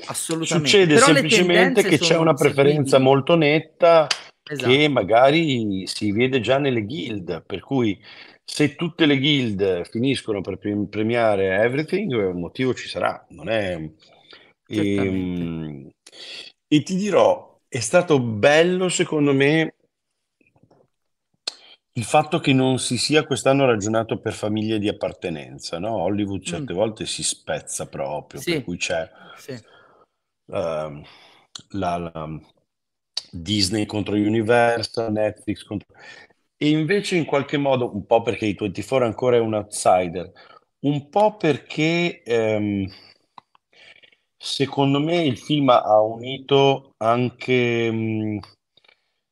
[0.06, 0.70] Assolutamente.
[0.70, 3.04] Succede Però semplicemente che c'è una preferenza seguibili.
[3.04, 4.08] molto netta
[4.48, 4.70] Esatto.
[4.70, 8.00] che magari si vede già nelle guild, per cui
[8.44, 13.74] se tutte le guild finiscono per pre- premiare Everything, un motivo ci sarà, non è...
[14.68, 15.44] Certamente.
[15.44, 15.90] Ehm,
[16.68, 19.76] E, ti dirò, è stato bello secondo me
[21.94, 26.02] il fatto che non si sia quest'anno ragionato per famiglie di appartenenza, no?
[26.02, 26.78] Hollywood certe Mm.
[26.78, 29.58] volte si spezza proprio, per Sì, cui c'è sì.
[30.52, 31.04] ehm,
[31.70, 32.30] la, la
[33.32, 35.88] Disney contro Universal, Netflix contro...
[36.58, 40.32] E invece in qualche modo, un po' perché i 24 ancora è un outsider,
[40.80, 42.88] un po' perché ehm,
[44.38, 48.40] secondo me il film ha unito anche mh,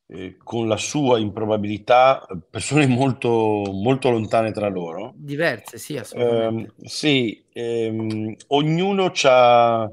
[0.08, 3.30] eh, con la sua improbabilità persone molto,
[3.72, 5.14] molto lontane tra loro.
[5.16, 6.74] Diverse, sì, assolutamente.
[6.84, 9.90] sì, ehm, ognuno ha,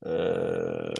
[0.00, 0.92] ehm,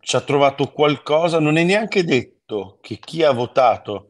[0.00, 4.08] ci ha trovato qualcosa, non è neanche detto che chi ha votato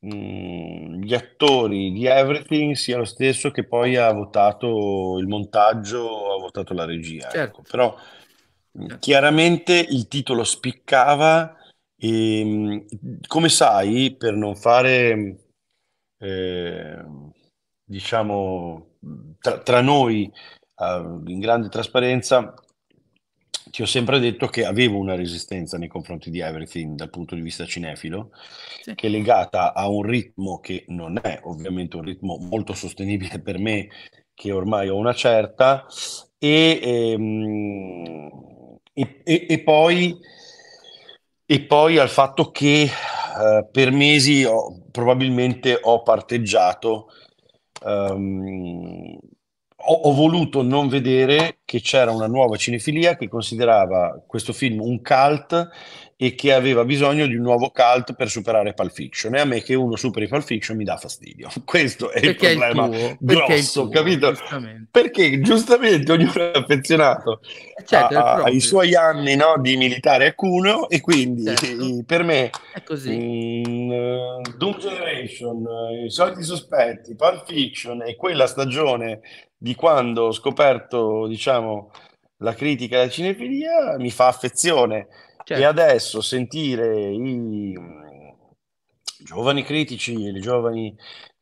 [0.00, 6.38] mh, gli attori di Everything sia lo stesso che poi ha votato il montaggio ha
[6.38, 7.38] votato la regia, Certo.
[7.60, 7.62] ecco.
[7.68, 7.96] Però
[8.76, 8.96] Certo.
[8.98, 11.56] chiaramente il titolo spiccava
[11.96, 15.36] e mh, come sai, per non fare
[16.18, 17.04] eh,
[17.84, 18.96] diciamo
[19.38, 20.24] tra, tra noi
[20.76, 22.54] eh, in grande trasparenza
[23.74, 27.40] ti ho sempre detto che avevo una resistenza nei confronti di Everything dal punto di
[27.40, 28.30] vista cinefilo,
[28.80, 28.94] Sì.
[28.94, 33.58] che è legata a un ritmo che non è ovviamente un ritmo molto sostenibile per
[33.58, 33.88] me,
[34.32, 35.86] che ormai ho una certa,
[36.38, 38.28] e, ehm,
[38.92, 40.16] e- e- e poi,
[41.46, 47.08] e poi al fatto che eh, per mesi ho- probabilmente ho parteggiato
[47.84, 49.18] ehm,
[49.86, 55.00] ho, ho voluto non vedere che c'era una nuova cinefilia che considerava questo film un
[55.02, 55.68] cult
[56.16, 59.34] e che aveva bisogno di un nuovo cult per superare Pulp Fiction.
[59.34, 61.48] E a me che uno superi Pulp Fiction mi dà fastidio.
[61.64, 63.16] Questo è il Perché è il problema perché è il
[63.46, 64.28] grosso, tuo, capito?
[64.32, 64.88] giustamente.
[64.90, 70.34] Perché giustamente ognuno è affezionato Eh, Certo, a- ai suoi anni no, di militare a
[70.34, 72.02] Cuneo e quindi Certo.
[72.06, 73.10] per me È così.
[73.10, 75.64] Mm, eh, Doom Generation,
[76.00, 79.20] eh, I soliti sospetti, Pulp Fiction e quella stagione
[79.64, 81.90] di quando ho scoperto, diciamo,
[82.42, 85.06] la critica della cinefilia mi fa affezione.
[85.06, 85.06] E
[85.44, 85.66] Certo.
[85.66, 88.28] adesso sentire i mm,
[89.24, 90.94] giovani critici e le giovani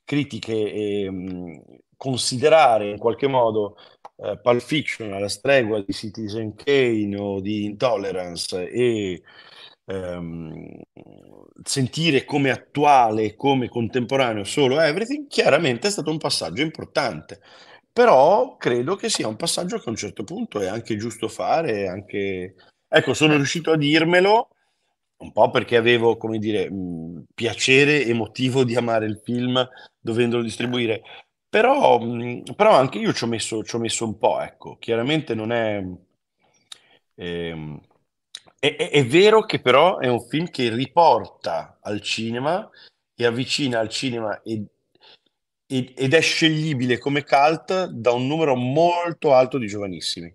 [0.04, 1.58] critiche e mm,
[1.96, 3.76] considerare in qualche modo
[4.16, 9.20] eh, Pulp Fiction alla stregua di Citizen Kane o di Intolerance e
[9.86, 10.80] ehm,
[11.64, 17.40] sentire come attuale, come contemporaneo solo Everything, chiaramente è stato un passaggio importante.
[17.92, 21.88] Però credo che sia un passaggio che a un certo punto è anche giusto fare,
[21.88, 22.54] anche...
[22.88, 24.48] Ecco, sono riuscito a dirmelo
[25.18, 29.66] un po' perché avevo, come dire, mh, piacere emotivo di amare il film
[30.00, 31.02] dovendolo distribuire,
[31.48, 35.34] però, mh, però anche io ci ho messo, ci ho messo un po', ecco, chiaramente
[35.34, 35.82] non è...
[37.14, 37.80] ehm,
[38.58, 42.68] è, è- è vero che però è un film che riporta al cinema
[43.14, 44.64] e avvicina al cinema e-
[45.94, 50.32] ed è sceglibile come cult da un numero molto alto di giovanissimi.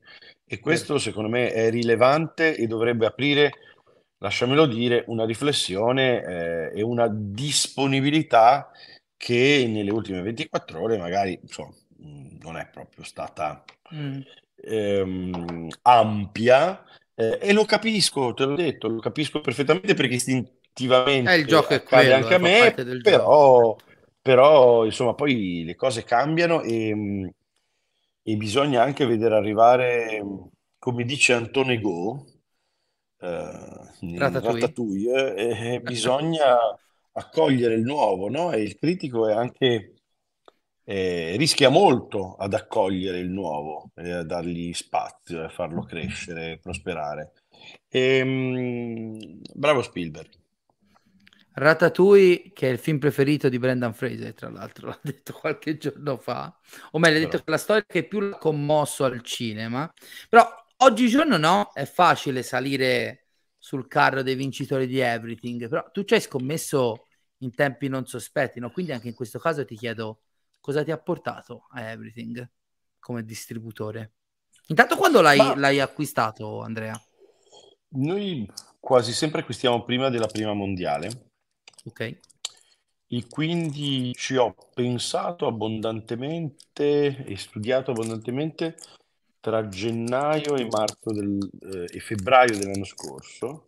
[0.50, 3.52] E questo secondo me è rilevante e dovrebbe aprire,
[4.20, 8.72] lasciamelo dire, una riflessione eh, e una disponibilità
[9.18, 11.74] che nelle ultime 24 ore magari insomma,
[12.42, 13.64] non è proprio stata
[13.94, 14.20] Mm.
[14.64, 16.84] ehm, ampia
[17.16, 21.74] eh, e lo capisco, te l'ho detto, lo capisco perfettamente perché istintivamente Eh, il gioco
[21.74, 23.02] è quello, anche a fa me, parte del
[24.28, 27.30] però, insomma poi le cose cambiano e, mh,
[28.24, 32.26] e bisogna anche vedere arrivare, mh, come dice Antone Go,
[33.20, 34.60] eh, Ratatouille.
[34.60, 36.58] Ratatouille, eh, eh, bisogna
[37.14, 38.52] accogliere il nuovo, no?
[38.52, 39.94] E il critico è anche,
[40.84, 46.60] eh, rischia molto ad accogliere il nuovo e a dargli spazio, a farlo crescere, e
[46.60, 47.32] prosperare.
[47.88, 50.32] Ehm, bravo Spielberg.
[51.60, 56.18] Ratatouille, che è il film preferito di Brendan Fraser, tra l'altro, l'ha detto qualche giorno
[56.18, 56.55] fa.
[56.91, 59.91] O meglio, ha detto che la storia che più l'ha commosso al cinema.
[60.30, 60.47] Però
[60.78, 63.26] oggigiorno no, è facile salire
[63.58, 65.68] sul carro dei vincitori di Everything.
[65.68, 67.05] Però tu ci hai scommesso
[67.38, 68.70] in tempi non sospetti, no?
[68.70, 70.22] Quindi anche in questo caso ti chiedo
[70.60, 72.47] cosa ti ha portato a Everything
[72.99, 74.12] come distributore.
[74.68, 77.01] Intanto quando l'hai, Ma- l'hai acquistato, Andrea?
[77.89, 78.47] Noi
[78.80, 81.27] quasi sempre acquistiamo prima della prima mondiale
[81.88, 82.20] Ok.
[83.10, 88.76] e quindi ci ho pensato abbondantemente e studiato abbondantemente
[89.40, 93.66] tra gennaio e marzo del, eh, e febbraio dell'anno scorso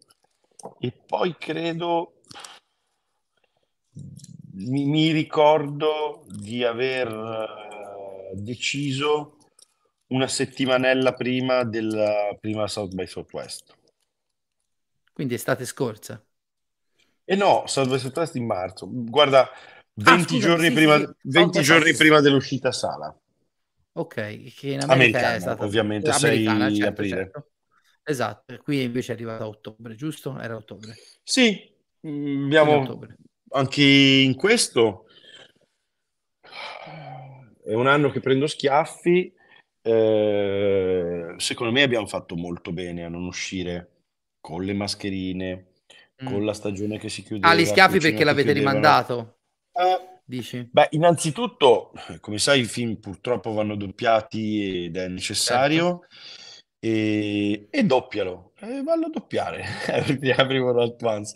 [0.80, 2.15] e poi credo
[4.53, 9.38] mi, mi ricordo di aver eh, deciso
[10.07, 13.78] una settimanella prima della prima South by Southwest.
[15.13, 16.24] Quindi estate scorsa.
[17.30, 18.88] E no, South by Southwest in marzo.
[18.89, 19.47] Guarda,
[19.93, 21.13] 20 scusami, giorni, sì, prima, sì, sì.
[21.21, 23.15] 20 South by giorni prima dell'uscita sala.
[23.93, 27.15] Ok, che in America Americana, è stata ovviamente, americana, 6 certo, aprile.
[27.15, 27.49] certo.
[28.03, 30.39] Esatto, qui invece è arrivata a ottobre, giusto?
[30.39, 30.95] Era ottobre.
[31.23, 31.71] Sì,
[32.07, 32.99] mm, abbiamo
[33.51, 35.05] anche in questo
[37.63, 39.32] è un anno che prendo schiaffi.
[39.82, 43.91] eh, secondo me abbiamo fatto molto bene a non uscire
[44.41, 45.68] con le mascherine,
[46.24, 46.45] con Mm.
[46.45, 48.59] la stagione che si chiudeva, Ah, gli schiaffi perché l'avete chiudevano.
[48.59, 49.38] rimandato,
[49.74, 50.70] Eh, dici?
[50.72, 56.01] Beh, innanzitutto, come sai, i film purtroppo vanno doppiati ed è necessario.
[56.82, 59.63] E, e doppialo, e vallo a doppiare.
[60.38, 61.36] Apriamo Roll Once.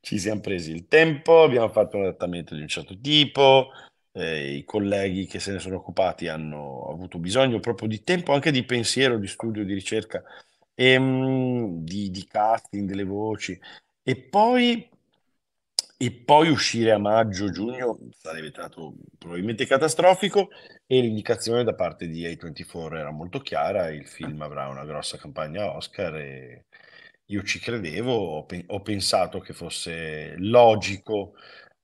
[0.00, 3.70] Ci siamo presi il tempo, abbiamo fatto un adattamento di un certo tipo.
[4.12, 8.50] eh, I colleghi che se ne sono occupati hanno avuto bisogno proprio di tempo, anche
[8.52, 10.22] di pensiero, di studio, di ricerca,
[10.74, 13.58] e, mm, di, di casting delle voci.
[14.10, 14.88] E poi,
[15.96, 20.48] e poi uscire a maggio-giugno sarebbe stato probabilmente catastrofico
[20.86, 25.74] e l'indicazione da parte di A24 era molto chiara, il film avrà una grossa campagna
[25.74, 26.64] Oscar e
[27.26, 31.34] io ci credevo, ho, pe- ho pensato che fosse logico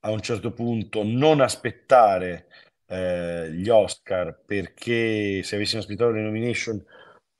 [0.00, 2.48] a un certo punto non aspettare
[2.86, 6.84] eh, gli Oscar perché se avessimo aspettato le nomination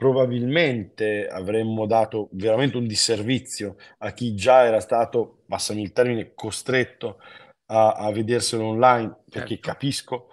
[0.01, 7.19] probabilmente avremmo dato veramente un disservizio a chi già era stato, passami il termine, costretto
[7.67, 9.61] a, a vederselo online, perché Certo.
[9.61, 10.29] capisco,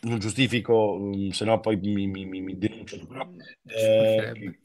[0.00, 3.26] non giustifico, mm, se no poi mi, mi, mi, mi denunciano, però
[3.64, 4.60] eh,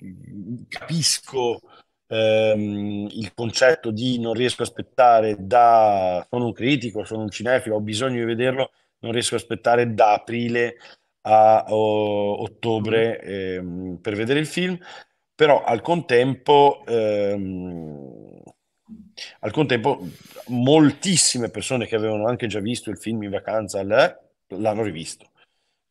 [0.68, 1.62] capisco
[2.08, 7.76] ehm, il concetto di non riesco a aspettare da, sono un critico, sono un cinefilo,
[7.76, 10.76] ho bisogno di vederlo, non riesco a aspettare da aprile
[11.24, 14.78] a o- ottobre ehm, per vedere il film,
[15.36, 18.42] però al contempo, ehm,
[19.40, 20.08] al contempo
[20.48, 25.32] moltissime persone che avevano anche già visto il film in vacanza l'hanno rivisto.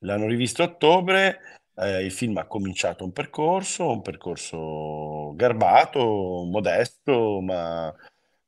[0.00, 7.40] L'hanno rivisto a ottobre, eh, il film ha cominciato un percorso, un percorso garbato, modesto,
[7.40, 7.92] ma,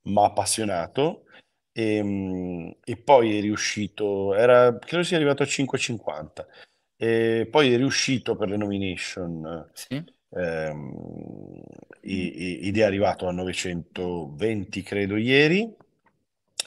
[0.03, 1.25] ma appassionato.
[1.73, 6.47] E, mm, e poi è riuscito, era, credo sia arrivato a 5,50
[6.97, 10.05] e poi è riuscito per le nomination Sì.
[10.31, 11.63] ehm,
[12.01, 15.75] ed è arrivato a 920 credo ieri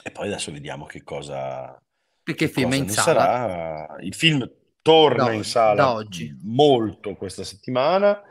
[0.02, 1.76] e poi adesso vediamo che cosa,
[2.22, 3.96] Perché che film cosa in sala sarà.
[4.00, 4.48] Il film
[4.82, 6.34] torna da, in sala oggi.
[6.42, 8.22] molto questa settimana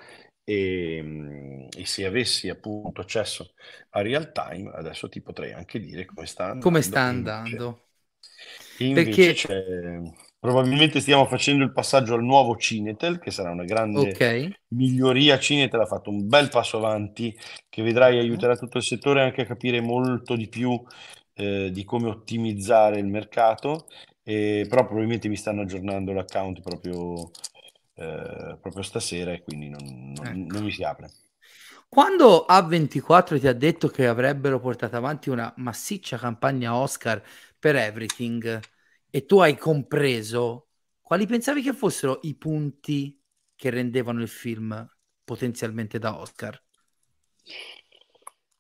[0.44, 3.54] e, mm, e se avessi appunto accesso
[3.92, 7.66] a real time adesso ti potrei anche dire come sta Come andando sta e invece,
[7.66, 7.90] andando?
[8.78, 10.00] invece Perché, c'è
[10.48, 14.22] probabilmente stiamo facendo il passaggio al nuovo Cinetel che sarà una grande ok,
[14.70, 15.38] miglioria.
[15.40, 17.38] Cinetel ha fatto un bel passo avanti
[17.70, 20.82] che vedrai aiuterà tutto il settore anche a capire molto di più
[21.34, 23.88] eh, di come ottimizzare il mercato,
[24.24, 27.30] e, però probabilmente mi stanno aggiornando l'account proprio,
[27.96, 30.48] eh, proprio stasera e quindi non, non- Ecco.
[30.50, 31.12] non mi si apre.
[31.90, 37.24] Quando A24 ti ha detto che avrebbero portato avanti una massiccia campagna Oscar
[37.58, 38.60] per Everything
[39.18, 40.68] e tu hai compreso,
[41.02, 43.20] quali pensavi che fossero i punti
[43.56, 44.88] che rendevano il film
[45.24, 46.62] potenzialmente da Oscar?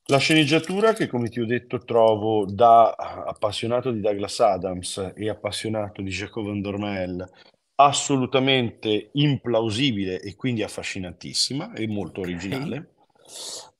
[0.09, 6.01] La sceneggiatura che, come ti ho detto, trovo da appassionato di Douglas Adams e appassionato
[6.01, 7.29] di Jacob Van Dormel
[7.75, 12.21] assolutamente implausibile e quindi affascinantissima e molto Ok.
[12.21, 12.93] originale.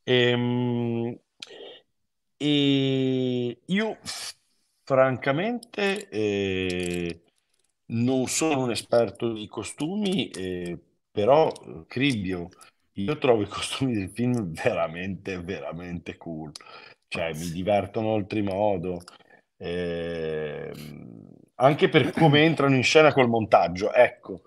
[0.03, 1.17] Ehm,
[2.39, 3.97] E, io
[4.87, 7.21] francamente eh,
[7.87, 10.79] non sono un esperto di costumi, eh,
[11.11, 12.49] però eh, Cribbio,
[12.93, 16.51] io trovo i costumi del film veramente, veramente cool.
[17.09, 19.01] Cioè, mi divertono oltremodo.
[19.57, 23.91] Ehm, anche per come entrano in scena col montaggio.
[23.93, 24.43] Ecco,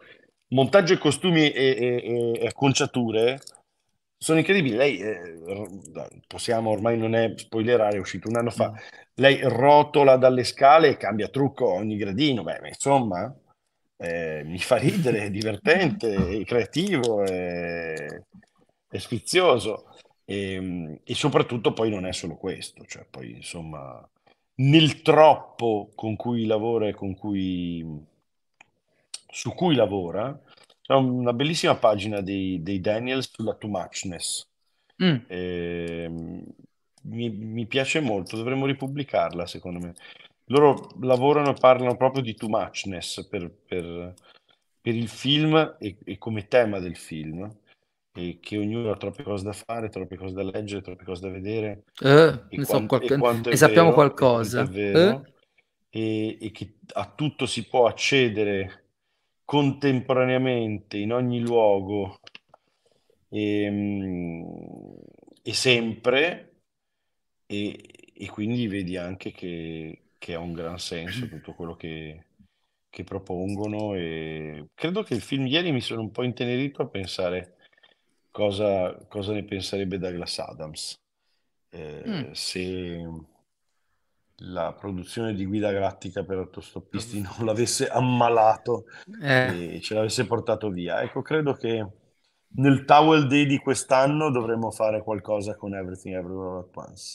[0.49, 3.41] montaggio e costumi e- e- e acconciature
[4.23, 4.77] sono incredibili.
[4.77, 5.39] Lei, eh,
[6.27, 8.71] possiamo ormai non è spoilerare, è uscito un anno fa.
[8.71, 8.75] Mm.
[9.15, 12.43] Lei rotola dalle scale e cambia trucco ogni gradino.
[12.43, 13.35] Beh, ma insomma,
[13.97, 18.07] eh, mi fa ridere, è divertente, è creativo, è,
[18.89, 19.87] è sfizioso.
[20.25, 24.07] E, e soprattutto poi non è solo questo, cioè poi insomma
[24.57, 27.85] nel troppo con cui lavora e con cui,
[29.29, 30.39] su cui lavora,
[30.91, 34.45] c'è una bellissima pagina dei, dei Daniels sulla too muchness.
[35.01, 35.17] Mm.
[35.29, 36.45] Ehm,
[37.03, 39.95] mi, mi piace molto, dovremmo ripubblicarla secondo me.
[40.47, 44.15] Loro lavorano e parlano proprio di too muchness per, per-
[44.83, 47.49] per il film e, e come tema del film,
[48.13, 51.29] e che ognuno ha troppe cose da fare, troppe cose da leggere, troppe cose da
[51.29, 53.17] vedere, Eh, e, ne, so quan- qualche- e
[53.51, 54.65] ne sappiamo vero, e qualcosa.
[54.65, 55.25] vero,
[55.93, 55.99] Eh?
[56.01, 58.80] e, e che a tutto si può accedere
[59.51, 62.21] contemporaneamente in ogni luogo
[63.29, 64.43] e, mm,
[65.43, 66.53] e sempre,
[67.47, 72.27] e, e quindi vedi anche che, che ha un gran senso tutto quello che,
[72.89, 77.57] che propongono e credo che il film ieri mi sono un po' intenerito a pensare
[78.31, 80.95] cosa, cosa ne penserebbe Douglas Adams
[81.71, 82.31] eh, Mm.
[82.35, 83.05] se
[84.43, 88.85] la produzione di Guida Galattica per autostoppisti non l'avesse ammalato
[89.23, 91.03] Eh, e ce l'avesse portato via.
[91.03, 91.87] Ecco, credo che
[92.57, 97.15] nel Towel Day di quest'anno dovremmo fare qualcosa con Everything Everywhere at Once.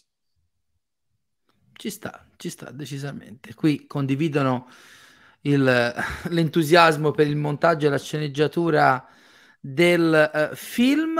[1.73, 3.53] ci sta, ci sta decisamente.
[3.53, 4.67] Qui condividono
[5.41, 5.93] il-
[6.29, 9.05] l'entusiasmo per il montaggio e la sceneggiatura
[9.59, 11.19] del eh, film.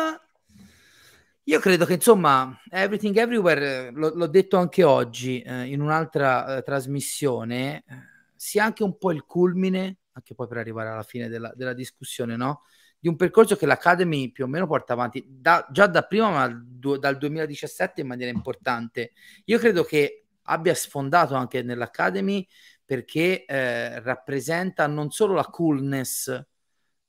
[1.47, 6.63] Io credo che insomma, Everything Everywhere, l- l'ho detto anche oggi eh, in un'altra eh,
[6.63, 7.95] trasmissione, eh,
[8.35, 12.35] sia anche un po' il culmine, anche poi per arrivare alla fine della, della discussione,
[12.35, 12.63] no?
[12.97, 16.47] Di un percorso che l'Academy più o meno porta avanti da, già da prima, ma
[16.49, 19.11] du- dal 2017 in maniera importante.
[19.45, 22.47] Io credo che abbia sfondato anche nell'Academy
[22.83, 26.43] perché eh, rappresenta non solo la coolness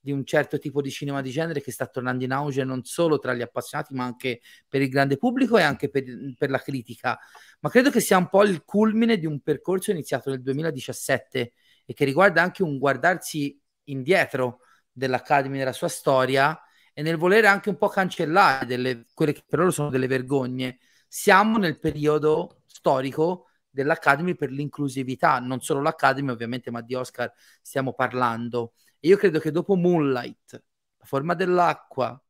[0.07, 3.19] di un certo tipo di cinema di genere che sta tornando in auge non solo
[3.19, 6.05] tra gli appassionati, ma anche per il grande pubblico e anche per,
[6.39, 7.19] per la critica.
[7.59, 11.53] Ma credo che sia un po' il culmine di un percorso iniziato nel 2017
[11.85, 14.61] e che riguarda anche un guardarsi indietro
[14.93, 16.57] dell'Academy nella sua storia
[16.95, 20.79] e nel volere anche un po' cancellare delle, quelle che per loro sono delle vergogne.
[21.09, 27.93] Siamo nel periodo storico dell'Academy per l'inclusività, non solo l'Academy ovviamente, ma di Oscar stiamo
[27.93, 28.75] parlando.
[29.01, 30.65] Io credo che dopo Moonlight,
[30.99, 32.21] La forma dell'acqua,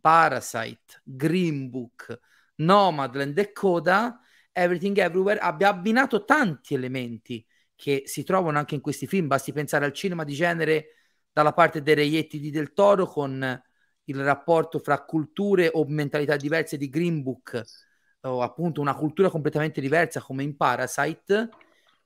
[0.00, 2.18] Parasite, Green Book,
[2.56, 4.20] Nomadland e Coda,
[4.52, 7.44] Everything Everywhere abbia abbinato tanti elementi
[7.74, 9.26] che si trovano anche in questi film.
[9.26, 10.96] Basti pensare al cinema di genere
[11.32, 13.62] dalla parte dei reietti di Del Toro con
[14.04, 17.62] il rapporto fra culture o mentalità diverse di Green Book
[18.20, 21.48] o appunto una cultura completamente diversa come in Parasite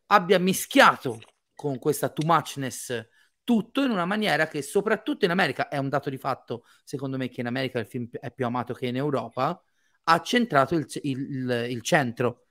[0.06, 1.18] abbia mischiato
[1.54, 3.06] con questa too muchness
[3.46, 7.28] tutto in una maniera che soprattutto in America è un dato di fatto, secondo me
[7.28, 9.62] che in America il film è più amato che in Europa,
[10.02, 12.46] ha centrato il, il, il centro.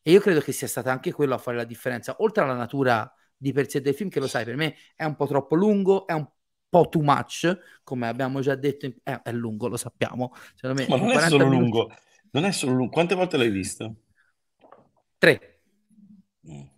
[0.00, 3.12] E io credo che sia stata anche quello a fare la differenza, oltre alla natura
[3.36, 6.06] di per sé del film, che lo sai, per me è un po' troppo lungo,
[6.06, 6.28] è un
[6.68, 8.94] po' too much, come abbiamo già detto, in...
[9.02, 10.32] è, è, lungo, lo sappiamo.
[10.62, 11.62] Me, Ma non è solo minuti...
[11.62, 11.94] lungo,
[12.30, 12.92] non è solo lungo.
[12.92, 13.94] Quante volte l'hai visto?
[15.18, 15.62] Tre.
[16.48, 16.77] Mm.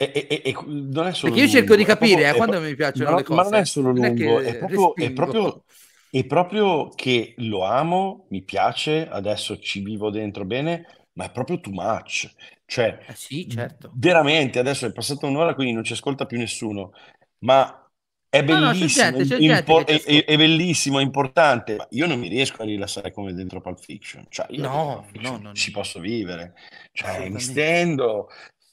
[0.00, 2.74] E, e, e, non è solo Perché io cerco di capire proprio, eh, quando mi
[2.76, 3.42] piacciono ma, le cose.
[3.42, 5.64] Ma non è solo lungo, è, è, proprio, è, proprio,
[6.08, 11.58] è, proprio, che lo amo, mi piace, adesso ci vivo dentro bene, ma è proprio
[11.58, 12.32] too much.
[12.64, 13.90] Cioè, eh sì, certo.
[13.94, 16.92] veramente, adesso è passata un'ora, quindi non ci ascolta più nessuno,
[17.38, 17.88] ma
[18.30, 21.86] è bellissimo, no, no, c'è gente, c'è impo- è, è, bellissimo, è importante.
[21.90, 24.26] Io non mi riesco a rilassare come dentro Pulp Fiction.
[24.28, 26.54] Cioè, io no, Fiction no, ci posso vivere.
[26.92, 28.28] Cioè, mi stendo,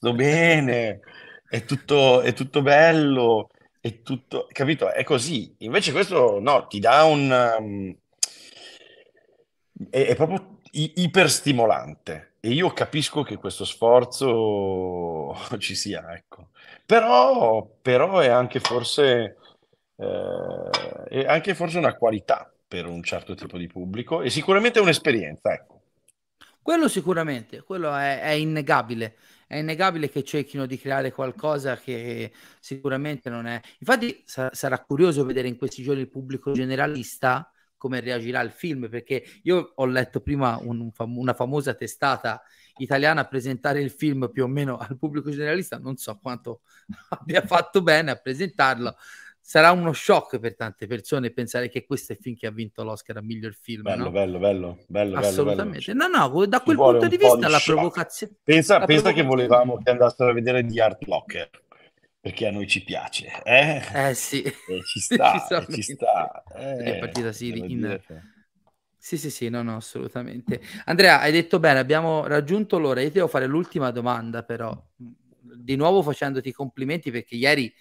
[0.06, 1.00] sto bene,
[1.50, 3.50] è tutto, è tutto bello,
[3.82, 4.92] è tutto, capito?
[4.92, 5.56] È così.
[5.60, 7.56] Invece questo no, ti dà un...
[7.60, 7.96] Um,
[9.90, 16.50] è, è, proprio iperstimolante e io capisco che questo sforzo ci sia, ecco.
[16.86, 19.38] Però, però è anche forse,
[19.96, 20.70] eh,
[21.10, 25.52] è anche forse una qualità per un certo tipo di pubblico e sicuramente è un'esperienza,
[25.52, 25.82] ecco.
[26.62, 29.16] Quello sicuramente, quello è, è innegabile
[29.48, 33.60] è innegabile che cerchino di creare qualcosa che sicuramente non è.
[33.80, 38.90] Infatti sa- sarà curioso vedere in questi giorni il pubblico generalista come reagirà al film,
[38.90, 42.42] perché io ho letto prima un, fam- una famosa testata
[42.78, 46.62] italiana presentare il film più o meno al pubblico generalista, non so quanto
[47.10, 48.96] abbia fatto bene a presentarlo,
[49.48, 52.84] sarà uno shock per tante persone pensare che questo è il film che ha vinto
[52.84, 53.84] l'Oscar a miglior film.
[53.84, 54.10] Bello, no?
[54.10, 55.18] bello, bello, bello.
[55.20, 55.94] Assolutamente.
[55.94, 56.08] Bello.
[56.08, 58.34] No, no, da quel punto di vista di la provocazione...
[58.44, 59.14] Pensa, la pensa provocazione...
[59.14, 61.50] che volevamo che andassero a vedere The Art Locker,
[62.20, 63.44] perché a noi ci piace.
[63.44, 64.42] Eh, eh sì.
[64.68, 66.44] Eh, ci sta, ci sta.
[66.56, 68.02] Eh, è partita sì, in...
[68.98, 70.60] Sì, sì, sì, no, no, assolutamente.
[70.86, 73.02] Andrea, hai detto bene, abbiamo raggiunto l'ora.
[73.02, 77.72] Io ti devo fare l'ultima domanda, però, di nuovo facendoti complimenti perché ieri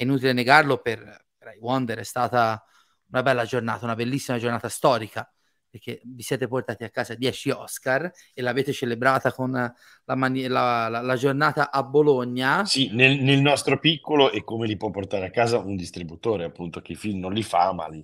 [0.00, 2.64] è inutile negarlo, per, per Wonder è stata
[3.10, 5.30] una bella giornata, una bellissima giornata storica,
[5.68, 10.88] perché vi siete portati a casa 10 Oscar e l'avete celebrata con la, mani- la,
[10.88, 12.64] la, la giornata a Bologna.
[12.64, 16.80] Sì, nel, nel, nostro piccolo e come li può portare a casa un distributore, appunto,
[16.80, 18.02] che i film non li fa, ma li,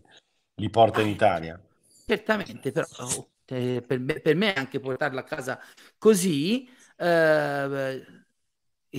[0.56, 1.58] li porta in Italia.
[2.04, 2.86] Certamente, però
[3.46, 5.58] eh, per, me, per, me, anche portarla a casa
[5.96, 6.68] così...
[6.98, 8.24] Eh,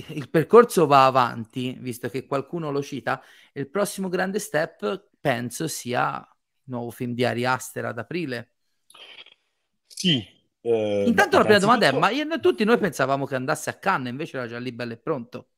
[0.08, 3.22] il percorso va avanti, visto che qualcuno lo cita,
[3.52, 8.52] e il prossimo grande step penso sia il nuovo film di Ari Aster ad aprile.
[9.86, 10.36] Sì.
[10.60, 14.10] Eh, Intanto la prima domanda è, ma io, tutti noi pensavamo che andasse a Cannes,
[14.10, 15.48] invece era già lì bello e pronto.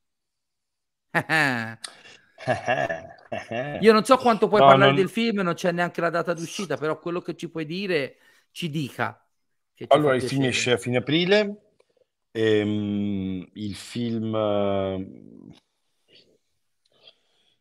[3.80, 5.00] io non so quanto puoi no, parlare non...
[5.00, 8.16] del film, non c'è neanche la data d'uscita, però quello che ci puoi dire
[8.52, 9.26] ci dica.
[9.88, 11.69] allora, il film esce a fine aprile,
[12.32, 14.34] Ehm, il film...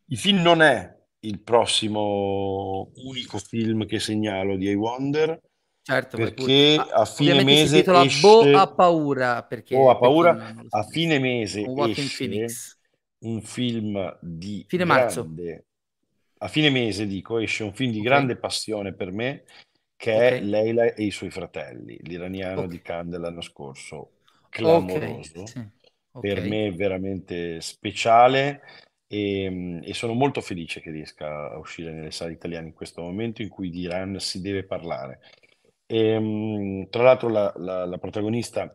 [0.06, 5.40] Il film non è il prossimo unico film che segnalo di I Wonder,
[5.82, 8.20] certo, perché a fine mese si esce...
[8.20, 12.78] Bo ha paura, perché, Bo ha paura, a fine mese esce
[13.18, 15.02] un film di fine grande...
[15.02, 15.34] marzo.
[16.38, 18.10] A fine mese, dico, esce un film di okay.
[18.10, 19.44] grande passione per me,
[19.94, 24.12] che Ok, è Leila e i suoi fratelli, l'iraniano ok, di Cannes dell'anno scorso,
[24.50, 25.60] clamoroso, sì,
[26.18, 26.42] per ok.
[26.42, 28.60] me veramente speciale
[29.06, 33.42] e, e sono molto felice che riesca a uscire nelle sale italiane in questo momento
[33.42, 35.20] in cui di Iran si deve parlare.
[35.86, 38.72] E, mh, tra l'altro la, la- la protagonista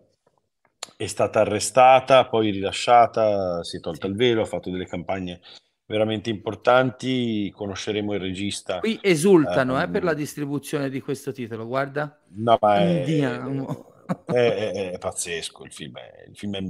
[0.97, 5.41] è stata arrestata, poi rilasciata, si è tolta il velo, ha fatto delle campagne
[5.85, 7.51] veramente importanti.
[7.53, 8.85] Conosceremo il regista.
[8.85, 12.21] Qui esultano eh, per la ehm, distribuzione di questo titolo, guarda.
[12.37, 13.94] no, ma è, Andiamo.
[14.29, 15.63] È- è- è pazzesco.
[15.65, 16.61] Il film è, il film è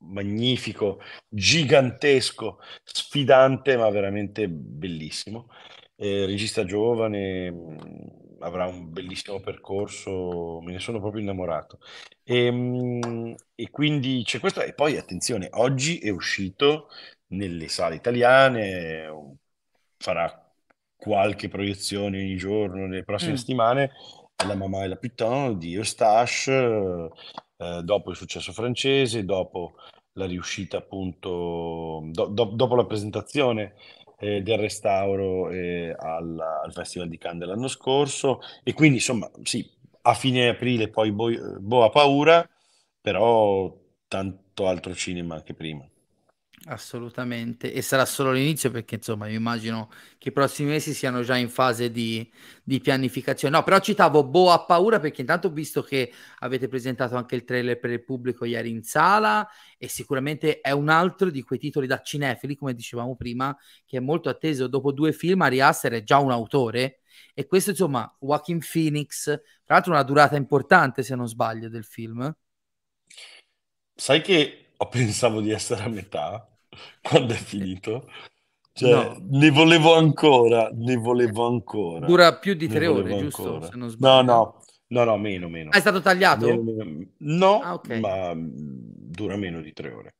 [0.00, 5.48] magnifico, gigantesco, sfidante, ma veramente bellissimo.
[5.96, 11.80] Eh, regista giovane, mh, avrà un bellissimo percorso, me ne sono proprio innamorato.
[12.22, 14.62] E, mh, e quindi c'è questo.
[14.62, 16.88] E poi attenzione, oggi è uscito
[17.28, 19.08] nelle sale italiane,
[19.96, 20.44] farà
[20.96, 23.90] qualche proiezione ogni giorno nelle prossime Mm, settimane.
[24.46, 27.10] La Mamma e la Piton di Eustache, eh,
[27.56, 29.74] eh, dopo il successo francese, dopo
[30.12, 33.74] la riuscita appunto, do- do- dopo la presentazione
[34.18, 39.68] eh, del restauro eh, al, al Festival di Cannes dell'anno scorso e quindi insomma sì,
[40.02, 42.48] a fine aprile poi Bo- Boa Paura,
[43.00, 43.76] però
[44.06, 45.84] tanto altro cinema anche prima.
[46.66, 47.72] Assolutamente.
[47.72, 51.48] E sarà solo l'inizio perché insomma io immagino che i prossimi mesi siano già in
[51.48, 52.30] fase di,
[52.62, 53.56] di pianificazione.
[53.56, 57.78] No, però citavo Boa paura perché intanto ho visto che avete presentato anche il trailer
[57.78, 59.48] per il pubblico ieri in sala
[59.78, 63.56] e sicuramente è un altro di quei titoli da cinefili, come dicevamo prima,
[63.86, 64.66] che è molto atteso.
[64.66, 67.00] Dopo due film Ari Aster è già un autore
[67.34, 72.32] e questo insomma Joaquin Phoenix, tra l'altro una durata importante se non sbaglio del film.
[73.94, 76.48] Sai che pensavo di essere a metà
[77.02, 78.08] quando è finito?
[78.72, 83.78] Cioè, No, ne volevo ancora, ne volevo ancora, dura più di tre ore, giusto?
[83.98, 85.72] No, no, no, no, meno, meno.
[85.72, 86.00] Ah, è stato
[86.30, 86.62] Meno, tagliato?
[86.62, 87.06] meno.
[87.18, 87.90] No, Ah, ok.
[88.00, 90.14] ma dura meno di tre ore.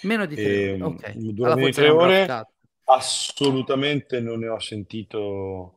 [0.00, 1.24] Meno di tre ore, Ehm, ok.
[1.34, 2.40] dura Allora meno di tre ore.
[2.84, 5.76] Assolutamente non ne ho sentito.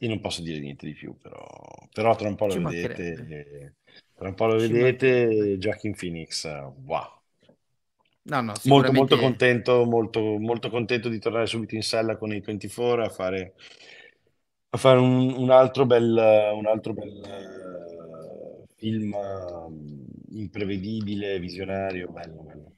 [0.00, 1.46] Io non posso dire niente di più, però,
[1.92, 3.28] però tra un po' lo Ci vedete.
[3.28, 3.74] e-
[4.14, 5.56] Tra un po' lo ci vedete.
[5.58, 6.44] Joaquin Phoenix,
[6.84, 7.17] wow.
[8.28, 12.40] No, no, Molto, molto contento, molto, molto contento di tornare subito in sella con i
[12.40, 13.54] 24 a fare,
[14.70, 22.42] a fare un, un altro bel, un altro bel eh, film eh, imprevedibile, visionario, bello,
[22.42, 22.72] bello.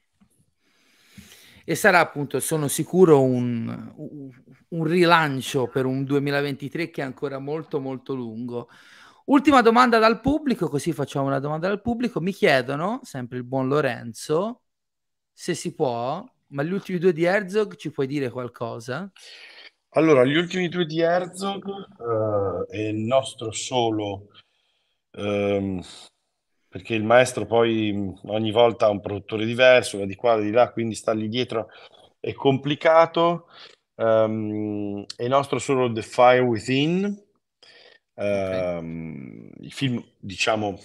[1.65, 3.93] e sarà appunto, sono sicuro, un,
[4.69, 8.69] un rilancio per un 2023 che è ancora molto molto lungo.
[9.27, 12.21] Ultima domanda dal pubblico, così facciamo una domanda dal pubblico.
[12.21, 14.63] Mi chiedono, sempre il buon Lorenzo,
[15.41, 19.11] se si può, ma gli ultimi due di Herzog ci puoi dire qualcosa?
[19.95, 24.27] Allora, gli ultimi due di Herzog eh, è il nostro solo,
[25.13, 25.83] ehm,
[26.69, 30.51] perché il maestro poi ogni volta ha un produttore diverso, va di qua, va di
[30.51, 31.69] là, quindi sta lì dietro
[32.21, 33.49] è complicato.
[33.97, 40.79] Ehm, è il nostro solo The Fire Within, Ok, ehm, il film, diciamo,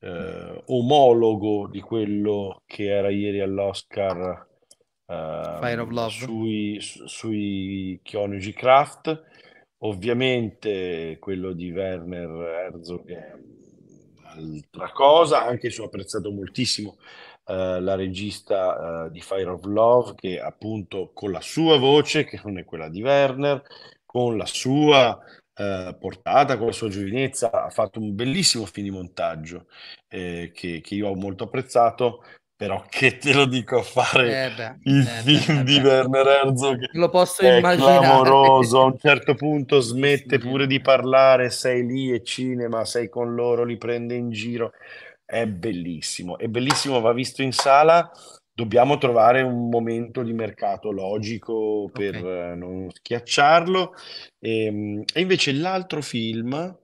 [0.00, 4.46] eh, omologo di quello che era ieri all'Oscar
[5.06, 6.10] Fire of Love.
[6.10, 9.24] sui, su- sui coniugi Kraft.
[9.78, 13.32] Ovviamente quello di Werner Herzog è
[14.24, 16.98] altra cosa, anche se ho apprezzato moltissimo
[17.46, 22.40] eh, la regista eh, di Fire of Love che appunto con la sua voce, che
[22.44, 23.62] non è quella di Werner,
[24.04, 25.18] con la sua
[25.58, 29.66] eh, portata, con la sua giovinezza, ha fatto un bellissimo film di montaggio
[30.08, 32.22] eh, che, che io ho molto apprezzato,
[32.56, 35.74] però che te lo dico a fare Eh beh, il eh beh, film eh di
[35.74, 35.82] beh.
[35.82, 37.72] Werner Herzog Lo posso è immaginare.
[37.74, 43.34] clamoroso, a un certo punto smette pure di parlare, sei lì e cinema, sei con
[43.34, 44.72] loro, li prende in giro,
[45.24, 48.10] è bellissimo, è bellissimo, va visto in sala,
[48.58, 52.24] dobbiamo trovare un momento di mercato logico per Ok.
[52.24, 53.94] eh, non schiacciarlo.
[54.38, 56.76] E, e invece l'altro film,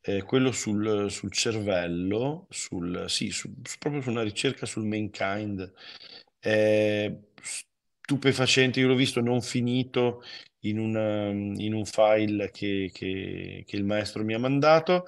[0.00, 5.72] eh, quello sul, sul cervello, sul, sì, su- su- proprio su una ricerca sul mankind,
[6.38, 7.12] è
[8.00, 8.80] stupefacente.
[8.80, 10.22] Io l'ho visto non finito
[10.60, 15.06] in, una- in un file che, che- che il maestro mi ha mandato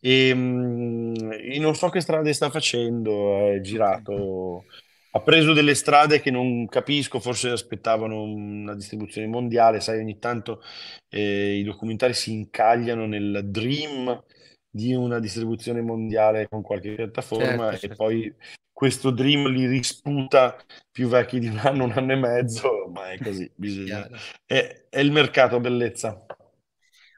[0.00, 3.48] e, mm, e non so che strade sta facendo.
[3.50, 4.66] È girato,
[5.10, 9.80] ha preso delle strade che non capisco, forse aspettavano una distribuzione mondiale.
[9.80, 10.62] Sai, ogni tanto
[11.08, 14.22] eh, i documentari si incagliano nel dream
[14.70, 17.96] di una distribuzione mondiale con qualche piattaforma Certo, e certo.
[17.96, 18.34] poi
[18.72, 20.56] questo dream li risputa
[20.90, 24.08] più vecchi di un anno, un anno e mezzo, ma è così, bisogna...
[24.44, 26.24] È, è il mercato, bellezza.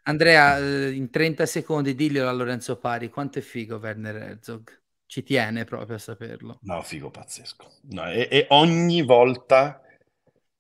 [0.04, 4.80] Andrea, eh, in 30 secondi diglielo a Lorenzo Pari, quanto è figo Werner Herzog?
[5.10, 6.60] Ci tiene proprio a saperlo.
[6.62, 7.66] No, figo pazzesco.
[7.88, 9.82] No, e, e, ogni volta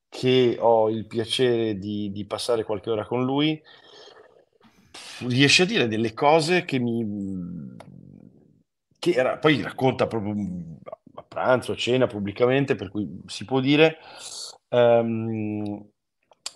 [0.08, 3.62] che ho il piacere di, di, passare qualche ora con lui,
[5.28, 7.76] riesce a dire delle cose che mi...
[8.98, 10.34] che era, poi racconta proprio
[11.14, 13.98] a pranzo, a cena, pubblicamente, per cui si può dire...
[14.70, 15.80] Um,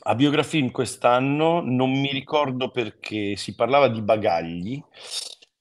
[0.07, 4.83] a Biografilm quest'anno non mi ricordo perché si parlava di bagagli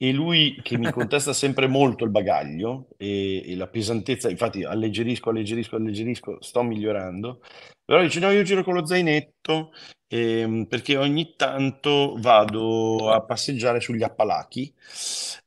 [0.04, 5.30] e lui che mi contesta sempre molto il bagaglio e, e la pesantezza, infatti alleggerisco,
[5.30, 7.40] alleggerisco, alleggerisco, sto migliorando,
[7.86, 9.72] però dice no, io giro con lo zainetto
[10.10, 14.74] ehm, perché ogni tanto vado a passeggiare sugli Appalachi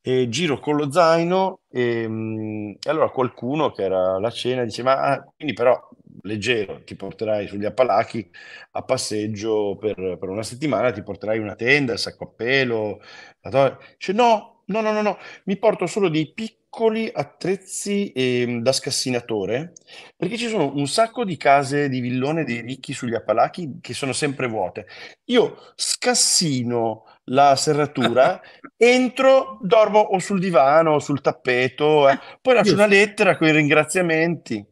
[0.00, 4.82] e giro con lo zaino e, ehm, e allora qualcuno che era alla cena dice
[4.82, 5.78] ma ah, quindi però
[6.22, 8.30] leggero, ti porterai sugli Appalachi
[8.72, 13.00] a passeggio per, per una settimana, ti porterai una tenda, il sacco a pelo.
[13.42, 18.72] La Dice no, no, no, no, no, mi porto solo dei piccoli attrezzi eh, da
[18.72, 19.72] scassinatore,
[20.16, 24.12] perché ci sono un sacco di case di villone dei ricchi sugli Appalachi che sono
[24.12, 24.86] sempre vuote.
[25.26, 28.40] Io scassino la serratura,
[28.76, 32.18] entro, dormo o sul divano o sul tappeto, eh.
[32.40, 34.64] poi lascio una lettera con i ringraziamenti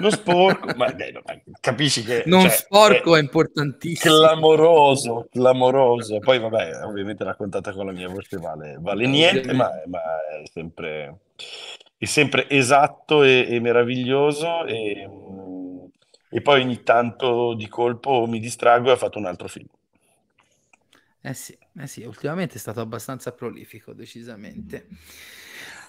[0.00, 1.22] non sporco, ma beh,
[1.60, 2.22] capisci che...
[2.26, 4.14] Non cioè, sporco è, è, importantissimo.
[4.14, 6.18] Clamoroso, clamoroso.
[6.18, 11.20] Poi vabbè, ovviamente raccontata con la mia voce vale, vale niente, ma, ma, è, sempre,
[11.96, 15.08] è sempre esatto e, e meraviglioso e,
[16.30, 19.68] e, poi ogni tanto di colpo mi distraggo e ho fatto un altro film.
[21.20, 24.88] Eh sì, eh sì, ultimamente è stato abbastanza prolifico, decisamente.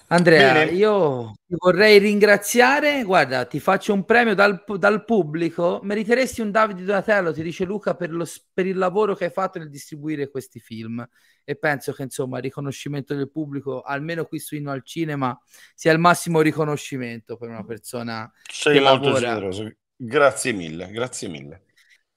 [0.08, 0.70] Andrea, Bene.
[0.70, 3.02] io ti vorrei ringraziare.
[3.02, 5.80] Guarda, ti faccio un premio dal, dal pubblico.
[5.82, 9.58] Meriteresti un Davide Donatello, ti dice Luca, per, lo, per, il lavoro che hai fatto
[9.58, 11.04] nel distribuire questi film.
[11.42, 15.36] E penso che, insomma, il riconoscimento del pubblico, almeno qui su Inno al Cinema,
[15.74, 19.20] sia il massimo riconoscimento per una persona Sei molto lavora.
[19.20, 19.72] generoso.
[19.96, 21.62] Grazie mille, grazie mille.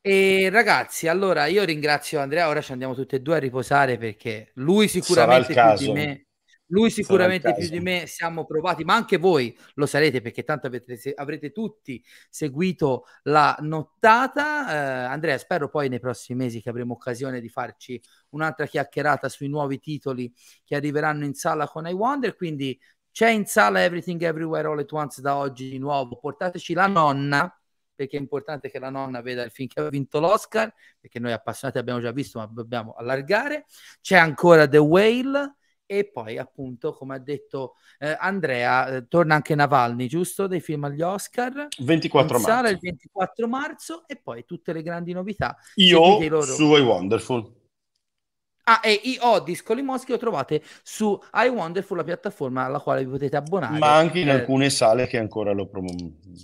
[0.02, 2.48] E ragazzi, allora io ringrazio Andrea.
[2.50, 6.24] Ora ci andiamo tutti e due a riposare perché lui sicuramente più di me
[6.70, 11.14] lui sicuramente più di me siamo provati, ma anche voi lo sarete perché tanto avete,
[11.16, 14.70] avrete tutti seguito la nottata.
[14.70, 19.48] Eh, Andrea, spero poi nei prossimi mesi che avremo occasione di farci un'altra chiacchierata sui
[19.48, 20.32] nuovi titoli
[20.64, 22.36] che arriveranno in sala con I Wonder.
[22.36, 22.80] Quindi
[23.12, 26.18] c'è in sala Everything Everywhere All at Once da oggi di nuovo.
[26.20, 27.52] Portateci la nonna
[28.00, 31.34] perché è importante che la nonna veda il film che ha vinto l'Oscar, perché noi
[31.34, 33.66] appassionati abbiamo già visto, ma dobbiamo allargare.
[34.00, 35.58] C'è ancora The Whale
[35.92, 40.46] e poi appunto come ha detto eh, Andrea eh, torna anche Navalny giusto?
[40.46, 41.68] Dei film agli Oscar.
[41.80, 45.58] 24 marzo il 24 marzo e poi tutte le grandi novità.
[45.76, 46.44] Io loro...
[46.44, 47.58] su I Wonderful
[48.70, 53.36] Ah, e IO Discoli Moschi lo trovate su iWonderful, la piattaforma alla quale vi potete
[53.36, 53.80] abbonare.
[53.80, 55.84] Ma anche in eh, alcune sale che ancora lo, pro-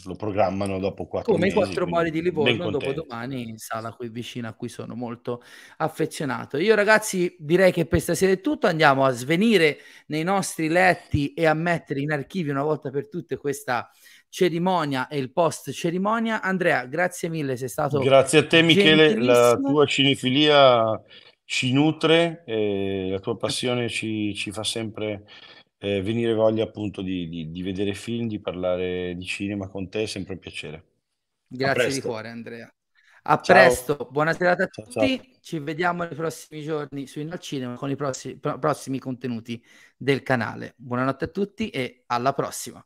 [0.06, 1.56] lo programmano dopo quattro come mesi.
[1.56, 4.96] Come i quattro mori di Livorno, dopo domani in sala qui vicino a cui sono
[4.96, 5.44] molto
[5.78, 6.58] affezionato.
[6.58, 9.78] Io ragazzi direi che per stasera è tutto, andiamo a svenire
[10.08, 13.88] nei nostri letti e a mettere in archivio una volta per tutte questa
[14.30, 16.42] cerimonia e il post cerimonia.
[16.42, 21.00] Andrea, grazie mille, sei stato Grazie a te Michele, la tua cinefilia
[21.46, 25.26] ci nutre e la tua passione ci, ci fa sempre
[25.78, 30.04] eh, venire voglia appunto di, di, di, vedere film, di parlare di cinema con te,
[30.04, 30.86] è sempre un piacere.
[31.48, 32.70] Grazie di cuore Andrea.
[33.28, 33.56] A ciao.
[33.56, 35.36] presto, buona serata a ciao, tutti, ciao.
[35.42, 39.64] ci vediamo nei prossimi giorni su Inno Cinema con i prossimi, prossimi contenuti
[39.98, 40.74] del canale.
[40.78, 42.86] Buonanotte a tutti e alla prossima.